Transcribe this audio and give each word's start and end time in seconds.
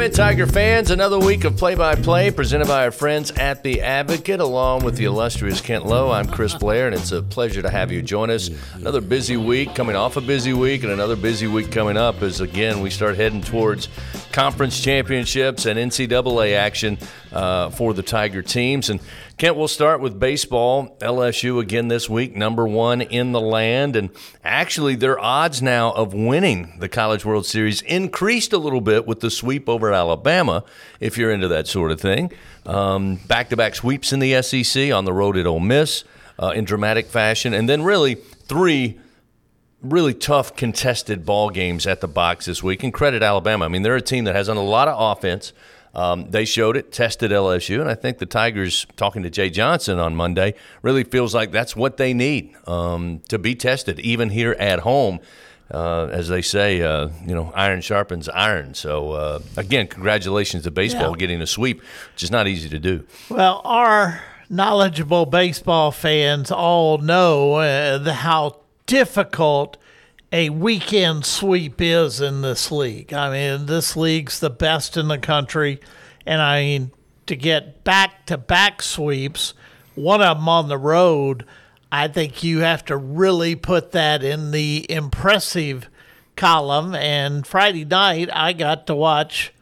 Welcome 0.00 0.12
in, 0.12 0.12
Tiger 0.12 0.46
fans. 0.46 0.90
Another 0.90 1.18
week 1.18 1.44
of 1.44 1.58
play 1.58 1.74
by 1.74 1.94
play 1.94 2.30
presented 2.30 2.68
by 2.68 2.84
our 2.84 2.90
friends 2.90 3.32
at 3.32 3.62
The 3.62 3.82
Advocate, 3.82 4.40
along 4.40 4.82
with 4.82 4.96
the 4.96 5.04
illustrious 5.04 5.60
Kent 5.60 5.84
Lowe. 5.84 6.10
I'm 6.10 6.26
Chris 6.26 6.54
Blair, 6.54 6.86
and 6.86 6.94
it's 6.94 7.12
a 7.12 7.20
pleasure 7.20 7.60
to 7.60 7.68
have 7.68 7.92
you 7.92 8.00
join 8.00 8.30
us. 8.30 8.48
Another 8.76 9.02
busy 9.02 9.36
week, 9.36 9.74
coming 9.74 9.96
off 9.96 10.16
a 10.16 10.22
busy 10.22 10.54
week, 10.54 10.84
and 10.84 10.92
another 10.92 11.16
busy 11.16 11.46
week 11.46 11.70
coming 11.70 11.98
up 11.98 12.22
as, 12.22 12.40
again, 12.40 12.80
we 12.80 12.88
start 12.88 13.16
heading 13.16 13.42
towards 13.42 13.90
conference 14.32 14.80
championships 14.80 15.66
and 15.66 15.78
NCAA 15.78 16.56
action 16.56 16.96
uh, 17.32 17.68
for 17.68 17.92
the 17.92 18.02
Tiger 18.02 18.40
teams. 18.40 18.88
And 18.88 19.00
Kent, 19.40 19.56
we'll 19.56 19.68
start 19.68 20.02
with 20.02 20.20
baseball. 20.20 20.98
LSU 21.00 21.62
again 21.62 21.88
this 21.88 22.10
week, 22.10 22.36
number 22.36 22.68
one 22.68 23.00
in 23.00 23.32
the 23.32 23.40
land. 23.40 23.96
And 23.96 24.10
actually, 24.44 24.96
their 24.96 25.18
odds 25.18 25.62
now 25.62 25.92
of 25.92 26.12
winning 26.12 26.74
the 26.78 26.90
College 26.90 27.24
World 27.24 27.46
Series 27.46 27.80
increased 27.80 28.52
a 28.52 28.58
little 28.58 28.82
bit 28.82 29.06
with 29.06 29.20
the 29.20 29.30
sweep 29.30 29.66
over 29.66 29.94
Alabama, 29.94 30.62
if 31.00 31.16
you're 31.16 31.32
into 31.32 31.48
that 31.48 31.66
sort 31.66 31.90
of 31.90 31.98
thing. 31.98 32.30
Back 32.66 33.48
to 33.48 33.56
back 33.56 33.74
sweeps 33.76 34.12
in 34.12 34.18
the 34.18 34.42
SEC 34.42 34.92
on 34.92 35.06
the 35.06 35.12
road 35.14 35.38
at 35.38 35.46
Ole 35.46 35.58
Miss 35.58 36.04
uh, 36.38 36.52
in 36.54 36.66
dramatic 36.66 37.06
fashion. 37.06 37.54
And 37.54 37.66
then, 37.66 37.82
really, 37.82 38.16
three 38.16 39.00
really 39.80 40.12
tough 40.12 40.54
contested 40.54 41.24
ball 41.24 41.48
games 41.48 41.86
at 41.86 42.02
the 42.02 42.08
box 42.08 42.44
this 42.44 42.62
week. 42.62 42.82
And 42.82 42.92
credit 42.92 43.22
Alabama. 43.22 43.64
I 43.64 43.68
mean, 43.68 43.80
they're 43.80 43.96
a 43.96 44.02
team 44.02 44.24
that 44.24 44.34
has 44.34 44.48
done 44.48 44.58
a 44.58 44.62
lot 44.62 44.86
of 44.86 45.16
offense. 45.16 45.54
Um, 45.94 46.30
they 46.30 46.44
showed 46.44 46.76
it, 46.76 46.92
tested 46.92 47.32
LSU, 47.32 47.80
and 47.80 47.90
I 47.90 47.94
think 47.94 48.18
the 48.18 48.26
Tigers, 48.26 48.86
talking 48.96 49.22
to 49.24 49.30
Jay 49.30 49.50
Johnson 49.50 49.98
on 49.98 50.14
Monday, 50.14 50.54
really 50.82 51.02
feels 51.02 51.34
like 51.34 51.50
that's 51.50 51.74
what 51.74 51.96
they 51.96 52.14
need 52.14 52.54
um, 52.68 53.22
to 53.28 53.38
be 53.38 53.54
tested, 53.56 53.98
even 54.00 54.30
here 54.30 54.52
at 54.58 54.80
home. 54.80 55.18
Uh, 55.72 56.06
as 56.10 56.26
they 56.28 56.42
say, 56.42 56.82
uh, 56.82 57.08
you 57.24 57.32
know, 57.32 57.52
iron 57.54 57.80
sharpens 57.80 58.28
iron. 58.30 58.74
So 58.74 59.12
uh, 59.12 59.38
again, 59.56 59.86
congratulations 59.86 60.64
to 60.64 60.72
baseball 60.72 61.10
Yeah. 61.12 61.16
getting 61.16 61.40
a 61.40 61.46
sweep, 61.46 61.80
which 62.12 62.24
is 62.24 62.30
not 62.32 62.48
easy 62.48 62.68
to 62.70 62.80
do. 62.80 63.04
Well, 63.28 63.60
our 63.64 64.20
knowledgeable 64.48 65.26
baseball 65.26 65.92
fans 65.92 66.50
all 66.50 66.98
know 66.98 67.54
uh, 67.54 67.98
the, 67.98 68.14
how 68.14 68.56
difficult 68.86 69.76
a 70.32 70.50
weekend 70.50 71.24
sweep 71.26 71.80
is 71.80 72.20
in 72.20 72.42
this 72.42 72.70
league. 72.70 73.12
I 73.12 73.30
mean, 73.30 73.66
this 73.66 73.96
league's 73.96 74.40
the 74.40 74.50
best 74.50 74.96
in 74.96 75.08
the 75.08 75.18
country, 75.18 75.80
and 76.24 76.40
I 76.40 76.62
mean 76.62 76.92
to 77.26 77.36
get 77.36 77.84
back 77.84 78.26
to 78.26 78.36
back 78.36 78.82
sweeps, 78.82 79.54
one 79.94 80.22
of 80.22 80.38
them 80.38 80.48
on 80.48 80.68
the 80.68 80.78
road. 80.78 81.44
I 81.92 82.08
think 82.08 82.44
you 82.44 82.60
have 82.60 82.84
to 82.86 82.96
really 82.96 83.56
put 83.56 83.92
that 83.92 84.22
in 84.22 84.52
the 84.52 84.86
impressive 84.88 85.88
column. 86.36 86.94
And 86.94 87.46
Friday 87.46 87.84
night, 87.84 88.30
I 88.32 88.52
got 88.52 88.86
to 88.86 88.94
watch 88.94 89.52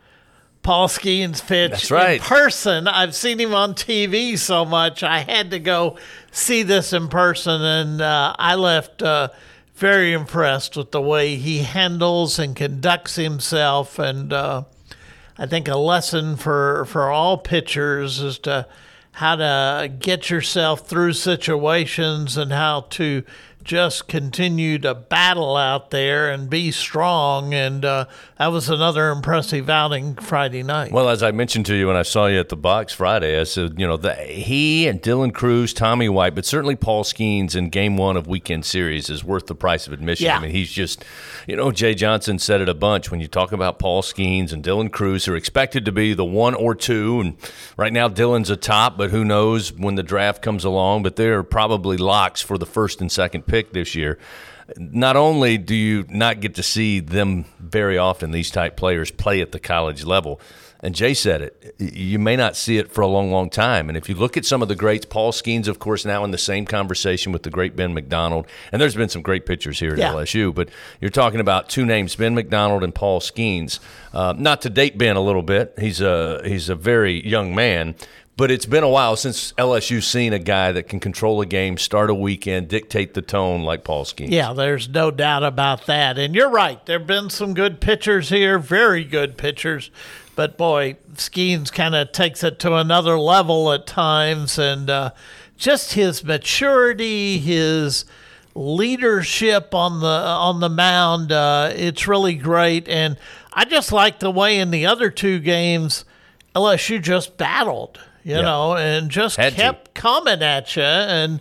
Paul 0.62 0.89
Skenes 0.89 1.41
pitch 1.46 1.70
That's 1.70 1.91
right. 1.91 2.20
in 2.20 2.20
person. 2.20 2.86
I've 2.86 3.14
seen 3.14 3.41
him 3.41 3.55
on 3.55 3.74
TV 3.74 4.39
so 4.39 4.64
much. 4.66 5.02
I 5.02 5.20
had 5.20 5.50
to 5.52 5.58
go 5.58 5.96
see 6.30 6.62
this 6.62 6.92
in 6.92 7.08
person, 7.08 7.62
and 7.62 8.00
uh, 8.02 8.34
I 8.39 8.55
left 8.56 9.02
uh, 9.02 9.28
very 9.79 10.12
impressed 10.12 10.77
with 10.77 10.91
the 10.91 11.01
way 11.01 11.37
he 11.37 11.59
handles 11.59 12.39
and 12.39 12.57
conducts 12.57 13.15
himself. 13.15 13.98
And 13.98 14.33
uh, 14.33 14.65
I 15.39 15.47
think 15.47 15.69
a 15.69 15.77
lesson 15.77 16.37
for 16.37 16.85
for 16.87 17.11
all 17.11 17.39
pitchers 17.39 18.20
is 18.20 18.39
to 18.41 18.67
how 19.12 19.37
to 19.37 19.93
get 19.98 20.31
yourself 20.31 20.89
through 20.89 21.12
situations 21.12 22.37
and 22.37 22.53
how 22.53 22.87
to 22.91 23.23
just 23.64 24.09
continue 24.09 24.78
to 24.78 24.95
battle 24.95 25.56
out 25.56 25.91
there 25.91 26.31
and 26.31 26.48
be 26.48 26.70
strong. 26.70 27.53
And 27.53 27.84
uh, 27.84 28.06
that 28.39 28.47
was 28.48 28.70
another 28.70 29.11
impressive 29.11 29.69
outing 29.69 30.14
Friday 30.14 30.63
night. 30.63 30.92
Well, 30.92 31.08
as 31.08 31.23
I 31.23 31.33
mentioned 31.33 31.67
to 31.67 31.74
you 31.74 31.86
when 31.86 31.96
I 31.96 32.02
saw 32.02 32.27
you 32.27 32.39
at 32.39 32.48
the 32.48 32.57
box 32.57 32.92
Friday, 32.92 33.39
I 33.39 33.45
said, 33.45 33.79
you 33.79 33.86
know, 33.86 33.96
the, 33.96 34.14
he 34.14 34.86
and 34.86 35.02
Dylan 35.02 35.35
Crews, 35.35 35.74
Tommy 35.74 36.08
White, 36.08 36.35
but 36.35 36.46
certainly 36.46 36.77
Paul 36.77 37.05
Skenes 37.05 37.55
in 37.57 37.69
game 37.69 37.96
one 37.96 38.17
of 38.17 38.27
weekend 38.27 38.64
series 38.64 39.11
is 39.11 39.24
worth 39.24 39.46
the 39.46 39.55
price 39.55 39.86
of 39.86 39.92
admission. 39.92 40.27
Yeah. 40.27 40.39
I 40.39 40.40
mean, 40.40 40.52
he's 40.52 40.70
just, 40.70 41.05
you 41.46 41.57
know, 41.57 41.70
Jay 41.73 41.95
Johnson 41.95 42.39
said 42.39 42.61
it 42.61 42.69
a 42.69 42.75
bunch 42.75 43.11
when 43.11 43.20
you 43.20 43.29
talk 43.29 43.52
about 43.52 43.79
Paul 43.79 44.02
Skenes 44.02 44.52
and 44.52 44.63
Dylan 44.63 44.90
Crews, 44.90 45.25
who 45.25 45.33
are 45.33 45.36
expected 45.36 45.85
to 45.85 45.92
be 45.92 46.14
the 46.14 46.25
one 46.25 46.55
or 46.55 46.75
two. 46.75 47.20
And 47.20 47.36
right 47.77 47.92
now, 47.92 48.08
Dylan's 48.08 48.51
a 48.51 48.57
top, 48.57 48.96
but 48.96 49.11
who 49.11 49.25
knows 49.25 49.73
when 49.73 49.96
the 49.96 50.02
draft 50.02 50.42
comes 50.42 50.64
along. 50.64 51.02
But 51.02 51.17
they're 51.17 51.42
probably 51.42 51.96
locks 51.96 52.40
for 52.40 52.57
the 52.57 52.67
first 52.67 53.01
and 53.01 53.11
second 53.11 53.46
pick 53.48 53.73
this 53.73 53.95
year 53.95 54.19
not 54.77 55.17
only 55.17 55.57
do 55.57 55.75
you 55.75 56.05
not 56.11 56.41
get 56.41 56.55
to 56.57 56.63
see 56.63 57.01
them 57.01 57.47
very 57.59 57.97
often, 57.97 58.33
these 58.33 58.51
type 58.51 58.77
players 58.77 59.11
play 59.11 59.41
at 59.41 59.53
the 59.53 59.59
college 59.59 60.05
level, 60.05 60.41
and 60.81 60.95
Jay 60.95 61.14
said 61.14 61.41
it, 61.41 61.75
you 61.79 62.19
may 62.19 62.37
not 62.37 62.55
see 62.55 62.77
it 62.79 62.92
for 62.92 63.01
a 63.01 63.07
long, 63.07 63.33
long 63.33 63.51
time. 63.51 63.89
And 63.89 63.97
if 63.97 64.08
you 64.08 64.14
look 64.14 64.37
at 64.37 64.45
some 64.45 64.61
of 64.63 64.69
the 64.69 64.77
greats, 64.77 65.07
Paul 65.07 65.33
Skenes, 65.33 65.67
of 65.69 65.79
course, 65.79 66.05
now 66.05 66.23
in 66.23 66.31
the 66.31 66.39
same 66.39 66.67
conversation 66.67 67.33
with 67.33 67.42
the 67.42 67.51
great 67.51 67.75
Ben 67.77 67.95
McDonald, 67.95 68.47
and 68.70 68.81
there's 68.81 68.95
been 68.95 69.08
some 69.08 69.23
great 69.23 69.45
pitchers 69.47 69.81
here 69.81 69.92
at 69.92 69.98
Yeah. 69.98 70.13
LSU, 70.13 70.55
but 70.55 70.69
you're 71.01 71.11
talking 71.11 71.41
about 71.41 71.69
two 71.70 71.87
names, 71.87 72.14
Ben 72.14 72.35
McDonald 72.35 72.85
and 72.85 72.95
Paul 72.95 73.20
Skenes. 73.20 73.81
Uh, 74.13 74.35
not 74.37 74.61
to 74.63 74.70
date 74.70 74.98
Ben 74.98 75.17
a 75.17 75.20
little 75.23 75.42
bit, 75.42 75.75
he's 75.81 76.01
a 76.01 76.42
he's 76.45 76.69
a 76.69 76.75
very 76.77 77.27
young 77.27 77.55
man. 77.55 77.95
But 78.39 78.53
it's 78.53 78.67
been 78.67 78.85
a 78.85 78.89
while 78.89 79.17
since 79.17 79.53
LSU's 79.55 80.07
seen 80.07 80.33
a 80.33 80.39
guy 80.39 80.71
that 80.71 80.85
can 80.85 81.01
control 81.01 81.41
a 81.41 81.47
game, 81.47 81.77
start 81.77 82.09
a 82.09 82.15
weekend, 82.15 82.69
dictate 82.69 83.15
the 83.15 83.21
tone 83.21 83.65
like 83.65 83.83
Paul 83.83 84.05
Skenes. 84.05 84.31
Yeah, 84.31 84.53
there's 84.53 84.89
no 84.89 85.11
doubt 85.11 85.43
about 85.43 85.87
that. 85.87 86.19
And 86.19 86.37
you're 86.37 86.49
right. 86.49 86.87
There 86.87 87.01
have 87.01 87.07
been 87.09 87.31
some 87.31 87.53
good 87.53 87.81
pitchers 87.81 88.29
here, 88.29 88.61
very 88.61 89.03
good 89.03 89.37
pitchers. 89.37 89.91
But 90.37 90.57
boy, 90.57 90.99
Skenes 91.15 91.73
kind 91.73 91.97
of 91.97 92.13
takes 92.13 92.45
it 92.45 92.61
to 92.61 92.75
another 92.75 93.19
level 93.19 93.73
at 93.73 93.89
times. 93.89 94.57
And 94.57 94.89
uh, 94.89 95.11
just 95.57 95.95
his 95.95 96.23
maturity, 96.23 97.39
his 97.39 98.05
leadership 98.55 99.75
on 99.75 99.99
the 99.99 100.07
on 100.07 100.61
the 100.61 100.69
mound, 100.69 101.33
uh, 101.33 101.73
it's 101.75 102.07
really 102.07 102.37
great. 102.37 102.89
And 102.89 103.19
I 103.53 103.65
just 103.65 103.91
like 103.91 104.20
the 104.20 104.31
way 104.31 104.61
in 104.61 104.70
the 104.70 104.87
other 104.87 105.11
two 105.11 105.41
games, 105.41 106.05
LSU 106.55 107.03
just 107.03 107.37
battled, 107.37 107.99
you 108.28 108.36
Yeah. 108.36 108.42
know, 108.42 108.74
and 108.77 109.11
just 109.11 109.36
Had 109.36 109.55
to. 109.55 109.58
kept 109.61 109.94
coming 109.94 110.42
at 110.42 110.77
you 110.77 110.83
and 110.83 111.40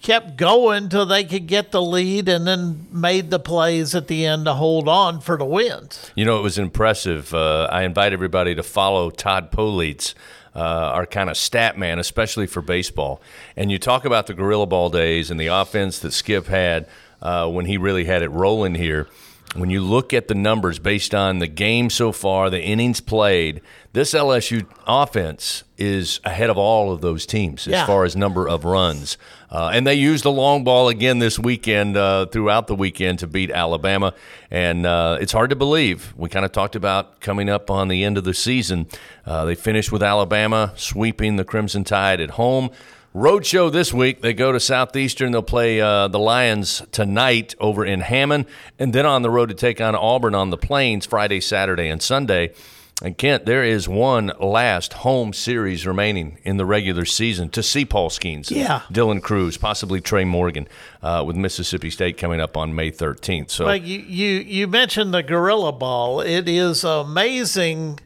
kept 0.00 0.36
going 0.36 0.88
till 0.88 1.04
they 1.04 1.24
could 1.24 1.46
get 1.48 1.72
the 1.72 1.82
lead 1.82 2.28
and 2.28 2.46
then 2.46 2.86
made 2.92 3.30
the 3.30 3.38
plays 3.40 3.94
at 3.96 4.06
the 4.06 4.24
end 4.24 4.44
to 4.44 4.54
hold 4.54 4.88
on 4.88 5.20
for 5.20 5.36
the 5.36 5.44
wins. 5.44 6.10
You 6.14 6.24
know, 6.24 6.38
it 6.38 6.42
was 6.42 6.56
impressive. 6.56 7.34
Uh, 7.34 7.68
I 7.70 7.82
invite 7.82 8.12
everybody 8.12 8.54
to 8.54 8.62
follow 8.62 9.10
Todd 9.10 9.50
Politz, 9.50 10.14
uh, 10.54 10.60
our 10.60 11.04
kind 11.06 11.28
of 11.28 11.36
stat 11.36 11.76
man, 11.76 11.98
especially 11.98 12.46
for 12.46 12.62
baseball. 12.62 13.20
And 13.56 13.72
you 13.72 13.78
talk 13.78 14.04
about 14.04 14.28
the 14.28 14.34
Gorilla 14.34 14.66
Ball 14.66 14.88
days 14.88 15.32
and 15.32 15.40
the 15.40 15.48
offense 15.48 15.98
that 15.98 16.12
Skip 16.12 16.46
had 16.46 16.86
uh, 17.20 17.48
when 17.48 17.66
he 17.66 17.76
really 17.76 18.04
had 18.04 18.22
it 18.22 18.28
rolling 18.30 18.76
here. 18.76 19.08
When 19.56 19.70
you 19.70 19.80
look 19.80 20.12
at 20.12 20.28
the 20.28 20.34
numbers 20.34 20.78
based 20.78 21.14
on 21.14 21.38
the 21.38 21.46
game 21.46 21.88
so 21.90 22.12
far, 22.12 22.50
the 22.50 22.60
innings 22.62 23.00
played, 23.00 23.62
this 23.94 24.12
LSU 24.12 24.66
offense 24.86 25.64
is 25.78 26.20
ahead 26.22 26.50
of 26.50 26.58
all 26.58 26.92
of 26.92 27.00
those 27.00 27.24
teams 27.24 27.66
as 27.66 27.72
Yeah. 27.72 27.86
far 27.86 28.04
as 28.04 28.14
number 28.14 28.46
of 28.46 28.64
runs. 28.66 29.16
Uh, 29.50 29.70
and 29.72 29.86
they 29.86 29.94
used 29.94 30.22
the 30.24 30.30
long 30.30 30.64
ball 30.64 30.88
again 30.88 31.18
this 31.18 31.38
weekend, 31.38 31.96
uh, 31.96 32.26
throughout 32.26 32.66
the 32.66 32.74
weekend, 32.74 33.20
to 33.20 33.26
beat 33.26 33.50
Alabama. 33.50 34.12
And 34.50 34.84
uh, 34.84 35.16
it's 35.18 35.32
hard 35.32 35.48
to 35.50 35.56
believe. 35.56 36.12
We 36.16 36.28
kind 36.28 36.44
of 36.44 36.52
talked 36.52 36.76
about 36.76 37.20
coming 37.20 37.48
up 37.48 37.70
on 37.70 37.88
the 37.88 38.04
end 38.04 38.18
of 38.18 38.24
the 38.24 38.34
season. 38.34 38.86
Uh, 39.24 39.46
they 39.46 39.54
finished 39.54 39.90
with 39.90 40.02
Alabama 40.02 40.72
sweeping 40.76 41.36
the 41.36 41.44
Crimson 41.44 41.84
Tide 41.84 42.20
at 42.20 42.32
home. 42.32 42.68
Road 43.14 43.46
show 43.46 43.70
this 43.70 43.92
week. 43.92 44.20
They 44.20 44.34
go 44.34 44.52
to 44.52 44.60
Southeastern. 44.60 45.32
They'll 45.32 45.42
play 45.42 45.80
uh, 45.80 46.08
the 46.08 46.18
Lions 46.18 46.82
tonight 46.92 47.54
over 47.58 47.84
in 47.84 48.00
Hammond, 48.00 48.46
and 48.78 48.92
then 48.92 49.06
on 49.06 49.22
the 49.22 49.30
road 49.30 49.48
to 49.48 49.54
take 49.54 49.80
on 49.80 49.94
Auburn 49.94 50.34
on 50.34 50.50
the 50.50 50.58
Plains 50.58 51.06
Friday, 51.06 51.40
Saturday, 51.40 51.88
and 51.88 52.02
Sunday. 52.02 52.52
And 53.00 53.16
Kent, 53.16 53.46
there 53.46 53.62
is 53.64 53.88
one 53.88 54.32
last 54.40 54.92
home 54.92 55.32
series 55.32 55.86
remaining 55.86 56.38
in 56.42 56.56
the 56.56 56.66
regular 56.66 57.04
season 57.04 57.48
to 57.50 57.62
see 57.62 57.84
Paul 57.84 58.10
Skenes, 58.10 58.50
Yeah. 58.50 58.80
Dylan 58.92 59.22
Crews, 59.22 59.56
possibly 59.56 60.00
Trey 60.00 60.24
Morgan, 60.24 60.66
uh, 61.00 61.22
with 61.24 61.36
Mississippi 61.36 61.90
State 61.90 62.18
coming 62.18 62.40
up 62.40 62.56
on 62.56 62.74
May 62.74 62.90
13th. 62.90 63.50
So 63.50 63.66
Like 63.66 63.86
you, 63.86 64.00
you, 64.00 64.40
you 64.40 64.66
mentioned 64.66 65.14
the 65.14 65.22
gorilla 65.22 65.70
ball. 65.70 66.20
It 66.20 66.48
is 66.48 66.82
amazing 66.82 68.00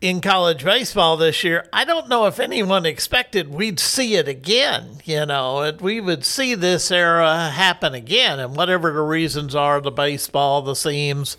in 0.00 0.20
college 0.20 0.64
baseball 0.64 1.16
this 1.16 1.42
year. 1.42 1.66
I 1.72 1.84
don't 1.84 2.08
know 2.08 2.26
if 2.26 2.38
anyone 2.38 2.86
expected 2.86 3.52
we'd 3.52 3.80
see 3.80 4.16
it 4.16 4.28
again. 4.28 4.98
You 5.04 5.26
know, 5.26 5.72
we 5.80 6.00
would 6.00 6.24
see 6.24 6.54
this 6.54 6.90
era 6.90 7.50
happen 7.50 7.94
again, 7.94 8.38
and 8.38 8.56
whatever 8.56 8.92
the 8.92 9.00
reasons 9.00 9.54
are, 9.54 9.80
the 9.80 9.90
baseball, 9.90 10.62
the 10.62 10.76
seams, 10.76 11.36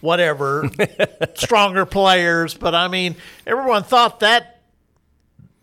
whatever, 0.00 0.68
stronger 1.34 1.86
players. 1.86 2.54
But 2.54 2.74
I 2.74 2.88
mean, 2.88 3.16
everyone 3.46 3.84
thought 3.84 4.20
that 4.20 4.59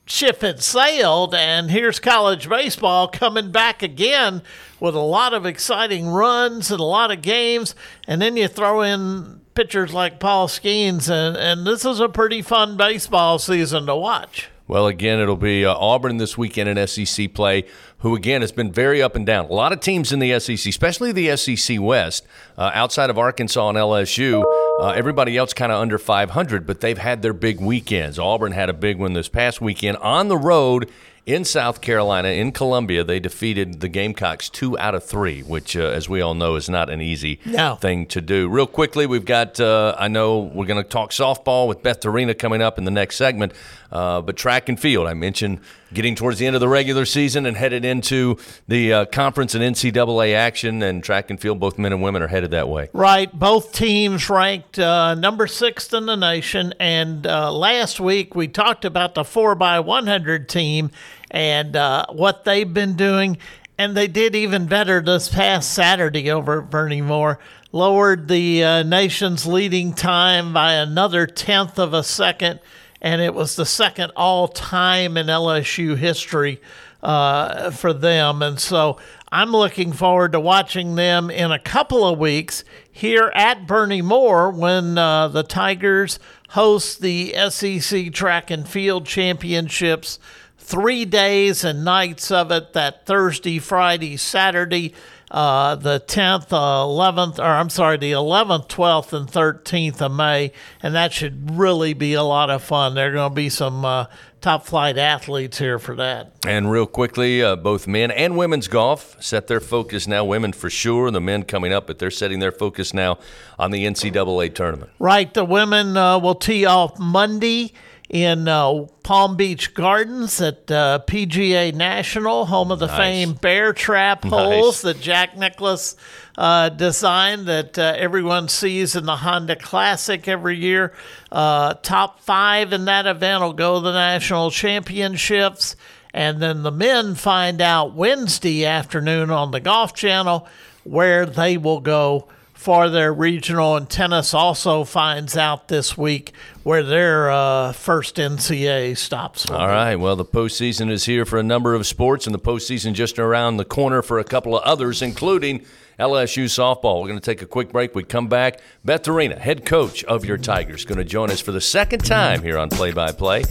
ship 0.09 0.41
had 0.41 0.61
sailed, 0.61 1.35
and 1.35 1.69
here's 1.69 1.99
college 1.99 2.49
baseball 2.49 3.07
coming 3.07 3.51
back 3.51 3.83
again 3.83 4.41
with 4.79 4.95
a 4.95 4.99
lot 4.99 5.33
of 5.33 5.45
exciting 5.45 6.07
runs 6.07 6.71
and 6.71 6.79
a 6.79 6.83
lot 6.83 7.11
of 7.11 7.21
games. 7.21 7.75
And 8.07 8.21
then 8.21 8.37
you 8.37 8.47
throw 8.47 8.81
in 8.81 9.41
pitchers 9.53 9.93
like 9.93 10.19
Paul 10.19 10.47
Skenes, 10.47 11.09
and, 11.09 11.35
and 11.35 11.65
this 11.65 11.83
is 11.83 11.99
a 11.99 12.09
pretty 12.09 12.41
fun 12.41 12.77
baseball 12.77 13.39
season 13.39 13.85
to 13.87 13.95
watch. 13.95 14.49
Well, 14.67 14.87
again, 14.87 15.19
it'll 15.19 15.37
be 15.37 15.65
uh, 15.65 15.73
Auburn 15.73 16.17
this 16.17 16.37
weekend 16.37 16.77
in 16.77 16.87
SEC 16.87 17.33
play, 17.33 17.63
who 17.99 18.15
again 18.15 18.41
has 18.41 18.51
been 18.51 18.71
very 18.71 19.01
up 19.01 19.15
and 19.15 19.25
down. 19.25 19.45
A 19.45 19.53
lot 19.53 19.71
of 19.71 19.79
teams 19.79 20.11
in 20.11 20.19
the 20.19 20.37
SEC, 20.39 20.65
especially 20.65 21.13
the 21.13 21.37
SEC 21.37 21.79
West, 21.79 22.27
uh, 22.57 22.71
outside 22.73 23.09
of 23.09 23.17
Arkansas 23.17 23.69
and 23.69 23.77
LSU. 23.77 24.43
Uh, 24.79 24.89
everybody 24.89 25.35
else 25.35 25.53
kind 25.53 25.71
of 25.71 25.81
under 25.81 25.97
500, 25.97 26.67
but 26.67 26.81
they've 26.81 26.99
had 26.99 27.23
their 27.23 27.33
big 27.33 27.59
weekends. 27.59 28.19
Auburn 28.19 28.51
had 28.51 28.69
a 28.69 28.73
big 28.73 28.99
one 28.99 29.13
this 29.13 29.27
past 29.27 29.59
weekend 29.59 29.97
on 29.97 30.27
the 30.27 30.37
road 30.37 30.87
in 31.27 31.43
South 31.43 31.81
Carolina, 31.81 32.29
in 32.29 32.53
Columbia, 32.53 33.03
they 33.03 33.19
defeated 33.19 33.81
the 33.81 33.89
Gamecocks 33.89 34.49
two 34.49 34.79
out 34.79 34.95
of 34.95 35.03
three, 35.03 35.41
which, 35.41 35.75
uh, 35.75 35.81
as 35.81 36.07
we 36.07 36.21
all 36.21 36.33
know, 36.33 36.55
is 36.55 36.69
not 36.69 36.89
an 36.89 37.01
easy 37.01 37.41
no. 37.45 37.75
thing 37.75 38.05
to 38.07 38.21
do. 38.21 38.47
Real 38.47 38.65
quickly, 38.65 39.05
we've 39.05 39.25
got, 39.25 39.59
uh, 39.59 39.93
I 39.99 40.07
know 40.07 40.39
we're 40.39 40.65
going 40.65 40.81
to 40.81 40.87
talk 40.87 41.11
softball 41.11 41.67
with 41.67 41.83
Beth 41.83 41.99
Torina 41.99 42.35
coming 42.39 42.61
up 42.61 42.77
in 42.77 42.85
the 42.85 42.91
next 42.91 43.17
segment, 43.17 43.51
uh, 43.91 44.21
but 44.21 44.35
track 44.37 44.69
and 44.69 44.79
field, 44.79 45.07
I 45.07 45.13
mentioned 45.13 45.59
getting 45.93 46.15
towards 46.15 46.39
the 46.39 46.45
end 46.45 46.55
of 46.55 46.59
the 46.59 46.67
regular 46.67 47.05
season 47.05 47.45
and 47.45 47.55
headed 47.55 47.85
into 47.85 48.37
the 48.67 48.91
uh, 48.93 49.05
conference 49.05 49.55
and 49.55 49.63
NCAA 49.63 50.33
action, 50.35 50.83
and 50.83 51.03
track 51.03 51.29
and 51.29 51.39
field, 51.39 51.59
both 51.59 51.77
men 51.77 51.93
and 51.93 52.01
women 52.01 52.21
are 52.21 52.27
headed 52.27 52.51
that 52.51 52.67
way. 52.67 52.89
Right. 52.93 53.31
Both 53.31 53.73
teams 53.73 54.29
ranked 54.29 54.79
uh, 54.79 55.15
number 55.15 55.47
sixth 55.47 55.93
in 55.93 56.05
the 56.05 56.15
nation. 56.15 56.73
And 56.79 57.25
uh, 57.25 57.51
last 57.51 57.99
week 57.99 58.35
we 58.35 58.47
talked 58.47 58.85
about 58.85 59.15
the 59.15 59.23
4x100 59.23 60.47
team 60.47 60.91
and 61.31 61.75
uh, 61.75 62.05
what 62.09 62.43
they've 62.43 62.71
been 62.71 62.95
doing. 62.95 63.37
And 63.77 63.95
they 63.95 64.07
did 64.07 64.35
even 64.35 64.65
better 64.65 65.01
this 65.01 65.29
past 65.29 65.71
Saturday 65.71 66.31
over 66.31 66.61
at 66.61 66.69
Bernie 66.69 67.01
Moore. 67.01 67.39
Lowered 67.71 68.27
the 68.27 68.63
uh, 68.63 68.83
nation's 68.83 69.45
leading 69.45 69.93
time 69.93 70.53
by 70.53 70.73
another 70.73 71.27
tenth 71.27 71.77
of 71.77 71.93
a 71.93 72.01
second, 72.01 72.59
and 73.01 73.21
it 73.21 73.33
was 73.33 73.55
the 73.55 73.65
second 73.65 74.11
all 74.15 74.47
time 74.47 75.17
in 75.17 75.27
LSU 75.27 75.97
history 75.97 76.59
uh, 77.03 77.71
for 77.71 77.93
them. 77.93 78.41
And 78.41 78.59
so 78.59 78.97
I'm 79.31 79.51
looking 79.51 79.91
forward 79.91 80.31
to 80.31 80.39
watching 80.39 80.95
them 80.95 81.29
in 81.29 81.51
a 81.51 81.59
couple 81.59 82.07
of 82.07 82.17
weeks 82.17 82.63
here 82.91 83.31
at 83.35 83.67
Bernie 83.67 84.01
Moore 84.01 84.49
when 84.49 84.97
uh, 84.97 85.27
the 85.27 85.43
Tigers 85.43 86.19
host 86.49 87.01
the 87.01 87.35
SEC 87.49 88.11
Track 88.13 88.49
and 88.49 88.67
Field 88.67 89.05
Championships 89.05 90.19
three 90.57 91.05
days 91.05 91.63
and 91.63 91.85
nights 91.85 92.31
of 92.31 92.51
it 92.51 92.73
that 92.73 93.05
Thursday, 93.05 93.59
Friday, 93.59 94.17
Saturday, 94.17 94.93
uh, 95.29 95.75
the 95.75 95.99
10th, 95.99 96.53
uh, 96.53 96.85
11th, 96.85 97.39
or 97.39 97.43
I'm 97.43 97.69
sorry, 97.69 97.97
the 97.97 98.13
11th, 98.13 98.67
12th, 98.69 99.13
and 99.13 99.27
13th 99.27 100.01
of 100.01 100.11
May. 100.11 100.51
And 100.81 100.95
that 100.95 101.11
should 101.11 101.57
really 101.57 101.93
be 101.93 102.13
a 102.13 102.23
lot 102.23 102.49
of 102.49 102.63
fun. 102.63 102.95
There 102.95 103.09
are 103.09 103.13
going 103.13 103.31
to 103.31 103.35
be 103.35 103.49
some 103.49 103.83
uh, 103.83 104.05
top 104.39 104.65
flight 104.65 104.97
athletes 104.97 105.57
here 105.57 105.79
for 105.79 105.95
that. 105.95 106.31
And 106.45 106.71
real 106.71 106.85
quickly, 106.85 107.43
uh, 107.43 107.57
both 107.57 107.87
men 107.87 108.11
and 108.11 108.37
women's 108.37 108.67
golf 108.67 109.21
set 109.21 109.47
their 109.47 109.59
focus 109.59 110.07
now. 110.07 110.23
Women 110.23 110.53
for 110.53 110.69
sure, 110.69 111.11
the 111.11 111.19
men 111.19 111.43
coming 111.43 111.73
up, 111.73 111.87
but 111.87 111.99
they're 111.99 112.11
setting 112.11 112.39
their 112.39 112.51
focus 112.51 112.93
now 112.93 113.19
on 113.59 113.71
the 113.71 113.85
NCAA 113.85 114.55
tournament. 114.55 114.91
Right. 114.99 115.33
The 115.33 115.43
women 115.43 115.97
uh, 115.97 116.19
will 116.19 116.35
tee 116.35 116.65
off 116.65 116.97
Monday 116.99 117.73
in 118.09 118.47
uh, 118.47 118.85
Palm 119.03 119.35
Beach 119.35 119.73
Gardens 119.73 120.39
at 120.39 120.71
uh, 120.71 120.99
PGA 121.05 121.73
National, 121.73 122.45
home 122.45 122.71
of 122.71 122.79
the 122.79 122.87
nice. 122.87 122.97
famed 122.97 123.41
bear 123.41 123.73
trap 123.73 124.23
nice. 124.23 124.33
holes 124.33 124.81
that 124.83 125.01
Jack 125.01 125.37
Nicklaus 125.37 125.95
uh, 126.37 126.69
designed 126.69 127.47
that 127.47 127.77
uh, 127.77 127.93
everyone 127.97 128.47
sees 128.47 128.95
in 128.95 129.05
the 129.05 129.17
Honda 129.17 129.57
Classic 129.57 130.27
every 130.27 130.57
year. 130.57 130.93
Uh, 131.31 131.73
top 131.75 132.21
five 132.21 132.71
in 132.71 132.85
that 132.85 133.07
event 133.07 133.43
will 133.43 133.53
go 133.53 133.75
to 133.75 133.81
the 133.81 133.91
national 133.91 134.51
championships. 134.51 135.75
And 136.13 136.41
then 136.41 136.63
the 136.63 136.71
men 136.71 137.15
find 137.15 137.61
out 137.61 137.93
Wednesday 137.93 138.65
afternoon 138.65 139.29
on 139.29 139.51
the 139.51 139.59
Golf 139.59 139.93
Channel 139.93 140.47
where 140.83 141.25
they 141.25 141.57
will 141.57 141.81
go 141.81 142.27
for 142.67 142.89
their 142.89 143.13
regional, 143.13 143.77
and 143.77 143.89
tennis 143.89 144.33
also 144.33 144.83
finds 144.83 145.37
out 145.37 145.69
this 145.69 145.97
week 145.97 146.33
where 146.63 146.83
their 146.83 147.31
uh, 147.31 147.71
first 147.71 148.17
NCAA 148.17 148.97
stops. 148.97 149.49
All 149.49 149.69
right. 149.69 149.95
Well, 149.95 150.17
the 150.17 150.25
postseason 150.25 150.91
is 150.91 151.05
here 151.05 151.23
for 151.23 151.39
a 151.39 151.43
number 151.43 151.75
of 151.75 151.87
sports, 151.87 152.27
and 152.27 152.35
the 152.35 152.39
postseason 152.39 152.91
just 152.91 153.19
around 153.19 153.55
the 153.55 153.63
corner 153.63 154.01
for 154.01 154.19
a 154.19 154.25
couple 154.25 154.53
of 154.53 154.63
others, 154.63 155.01
including 155.01 155.65
LSU 155.97 156.43
softball. 156.43 156.99
We're 156.99 157.07
going 157.07 157.21
to 157.21 157.25
take 157.25 157.41
a 157.41 157.45
quick 157.45 157.71
break. 157.71 157.95
We 157.95 158.03
come 158.03 158.27
back. 158.27 158.59
Beth 158.83 159.03
Torina, 159.03 159.37
head 159.37 159.63
coach 159.63 160.03
of 160.03 160.25
your 160.25 160.37
Tigers, 160.37 160.83
going 160.83 160.97
to 160.97 161.05
join 161.05 161.31
us 161.31 161.39
for 161.39 161.53
the 161.53 161.61
second 161.61 162.03
time 162.03 162.43
here 162.43 162.57
on 162.57 162.67
Play 162.67 162.91
by 162.91 163.13
Play, 163.13 163.45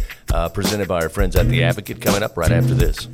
presented 0.53 0.89
by 0.89 1.01
our 1.01 1.09
friends 1.09 1.37
at 1.37 1.49
The 1.49 1.63
Advocate, 1.63 2.03
coming 2.03 2.23
up 2.23 2.37
right 2.37 2.53
after 2.53 2.75
this. 2.75 3.09